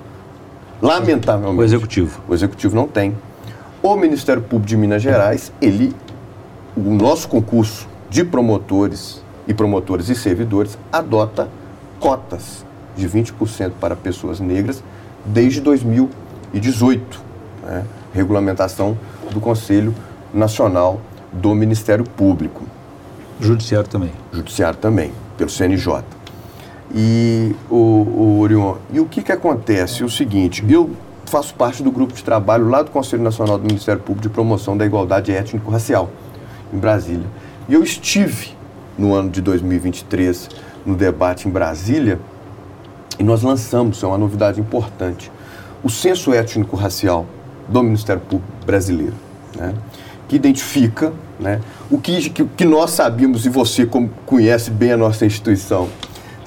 Lamentavelmente. 0.82 1.60
O 1.60 1.64
Executivo. 1.64 2.22
O 2.28 2.34
Executivo 2.34 2.76
não 2.76 2.88
tem. 2.88 3.16
O 3.82 3.96
Ministério 3.96 4.42
Público 4.42 4.68
de 4.68 4.78
Minas 4.78 5.02
Gerais, 5.02 5.52
ele, 5.62 5.96
o 6.76 6.82
nosso 6.82 7.28
concurso 7.28 7.88
de 8.10 8.24
promotores 8.24 9.24
e 9.48 9.54
promotoras 9.54 10.10
e 10.10 10.16
servidores 10.16 10.78
adota 10.92 11.48
cotas 12.00 12.66
de 12.96 13.08
20% 13.08 13.72
para 13.80 13.96
pessoas 13.96 14.40
negras 14.40 14.84
desde 15.26 15.62
2018. 15.62 17.22
Né? 17.64 17.86
Regulamentação 18.14 18.98
do 19.32 19.40
Conselho 19.40 19.94
Nacional 20.34 21.00
do 21.32 21.54
Ministério 21.54 22.04
Público. 22.04 22.64
Judiciário 23.40 23.88
também. 23.88 24.12
Judiciário 24.32 24.80
também, 24.80 25.12
pelo 25.38 25.50
CNJ. 25.50 26.04
E 26.94 27.54
o, 27.70 27.76
o 27.76 28.40
Orion, 28.40 28.76
e 28.92 29.00
o 29.00 29.06
que, 29.06 29.22
que 29.22 29.32
acontece? 29.32 30.04
O 30.04 30.10
seguinte, 30.10 30.64
eu 30.70 30.90
faço 31.26 31.54
parte 31.54 31.84
do 31.84 31.92
grupo 31.92 32.14
de 32.14 32.24
trabalho 32.24 32.70
lá 32.70 32.82
do 32.82 32.92
Conselho 32.92 33.22
Nacional 33.22 33.58
do 33.58 33.66
Ministério 33.66 34.02
Público 34.02 34.28
de 34.28 34.34
Promoção 34.34 34.78
da 34.78 34.86
Igualdade 34.86 35.32
Étnico-Racial, 35.32 36.10
em 36.74 36.78
Brasília. 36.78 37.26
E 37.68 37.74
eu 37.74 37.84
estive 37.84 38.56
no 38.98 39.14
ano 39.14 39.30
de 39.30 39.42
2023 39.42 40.50
no 40.86 40.96
debate 40.96 41.48
em 41.48 41.52
Brasília 41.52 42.20
e 43.20 43.24
nós 43.24 43.42
lançamos, 43.42 44.02
é 44.02 44.08
uma 44.08 44.18
novidade 44.18 44.60
importante, 44.60 45.32
o 45.84 45.90
Censo 45.90 46.34
Étnico-Racial 46.34 47.26
do 47.68 47.84
Ministério 47.84 48.22
Público 48.22 48.52
Brasileiro, 48.66 49.16
né, 49.56 49.74
que 50.28 50.36
identifica 50.36 51.12
né, 51.40 51.62
o 51.90 51.98
que, 51.98 52.30
que, 52.30 52.46
que 52.46 52.66
nós 52.66 52.92
sabíamos, 52.92 53.46
e 53.46 53.50
você 53.50 53.86
como 53.86 54.10
conhece 54.26 54.72
bem 54.72 54.92
a 54.92 54.98
nossa 54.98 55.26
instituição, 55.26 55.90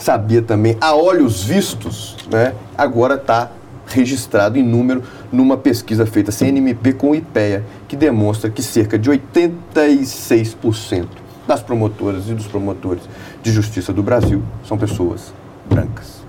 sabia 0.03 0.43
também, 0.43 0.77
a 0.81 0.95
olhos 0.95 1.45
vistos, 1.45 2.17
né, 2.31 2.55
agora 2.77 3.15
está 3.15 3.51
registrado 3.87 4.59
em 4.59 4.63
número 4.63 5.03
numa 5.33 5.57
pesquisa 5.57 6.07
feita 6.07 6.33
CNMP 6.33 6.93
com 6.95 7.11
o 7.11 7.15
IPEA, 7.15 7.65
que 7.89 7.97
demonstra 7.97 8.49
que 8.51 8.63
cerca 8.63 8.99
de 8.99 9.11
86% 9.11 11.07
das 11.47 11.63
promotoras 11.63 12.29
e 12.29 12.35
dos 12.35 12.47
promotores 12.47 13.03
de 13.43 13.51
justiça 13.51 13.93
do 13.93 14.03
Brasil 14.03 14.43
são 14.67 14.79
pessoas 14.79 15.33
brancas. 15.69 16.21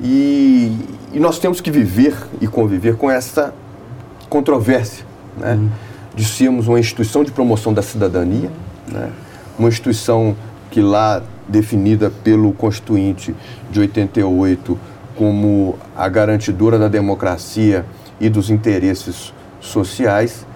E, 0.00 0.76
e 1.12 1.20
nós 1.20 1.38
temos 1.38 1.60
que 1.60 1.70
viver 1.70 2.16
e 2.40 2.46
conviver 2.46 2.96
com 2.96 3.10
essa 3.10 3.54
controvérsia, 4.28 5.06
né? 5.38 5.54
Uhum. 5.54 5.70
de 6.14 6.24
sermos 6.24 6.66
uma 6.66 6.80
instituição 6.80 7.22
de 7.22 7.30
promoção 7.30 7.72
da 7.72 7.82
cidadania, 7.82 8.50
né? 8.90 9.10
uma 9.58 9.68
instituição 9.68 10.36
que 10.70 10.80
lá 10.80 11.22
definida 11.48 12.10
pelo 12.10 12.52
Constituinte 12.52 13.34
de 13.70 13.80
88 13.80 14.78
como 15.16 15.78
a 15.96 16.08
garantidora 16.08 16.78
da 16.78 16.88
democracia 16.88 17.84
e 18.20 18.28
dos 18.28 18.50
interesses 18.50 19.32
sociais, 19.60 20.46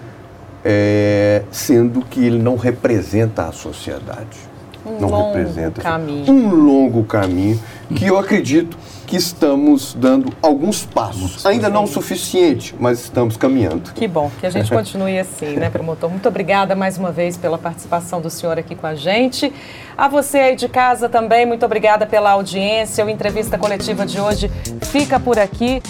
é, 0.63 1.43
sendo 1.51 2.01
que 2.01 2.25
ele 2.25 2.39
não 2.39 2.55
representa 2.55 3.43
a 3.43 3.51
sociedade. 3.51 4.37
Um 4.85 4.99
não 4.99 5.09
longo 5.09 5.37
representa 5.37 5.81
caminho. 5.81 6.31
um 6.31 6.49
longo 6.53 7.03
caminho 7.03 7.59
que 7.95 8.05
eu 8.05 8.17
acredito 8.17 8.77
que 9.07 9.15
estamos 9.15 9.95
dando 9.95 10.31
alguns 10.41 10.85
passos. 10.85 11.45
Ainda 11.45 11.67
não 11.69 11.85
o 11.85 11.87
suficiente, 11.87 12.75
mas 12.79 12.99
estamos 12.99 13.35
caminhando. 13.35 13.91
Que 13.93 14.07
bom, 14.07 14.31
que 14.39 14.45
a 14.45 14.49
gente 14.49 14.69
continue 14.69 15.17
assim, 15.17 15.55
né, 15.55 15.69
promotor? 15.69 16.09
Muito 16.09 16.27
obrigada 16.27 16.75
mais 16.75 16.97
uma 16.97 17.11
vez 17.11 17.35
pela 17.35 17.57
participação 17.57 18.21
do 18.21 18.29
senhor 18.29 18.59
aqui 18.59 18.75
com 18.75 18.85
a 18.85 18.93
gente. 18.93 19.51
A 19.97 20.07
você 20.07 20.37
aí 20.37 20.55
de 20.55 20.69
casa 20.69 21.09
também, 21.09 21.45
muito 21.45 21.65
obrigada 21.65 22.05
pela 22.05 22.31
audiência. 22.31 23.03
O 23.03 23.09
entrevista 23.09 23.57
coletiva 23.57 24.05
de 24.05 24.19
hoje 24.19 24.51
fica 24.91 25.19
por 25.19 25.39
aqui. 25.39 25.81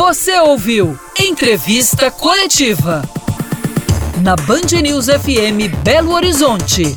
Você 0.00 0.40
ouviu 0.40 0.98
Entrevista 1.20 2.10
Coletiva. 2.10 3.02
Na 4.22 4.34
Band 4.34 4.80
News 4.82 5.08
FM 5.08 5.68
Belo 5.84 6.12
Horizonte. 6.12 6.96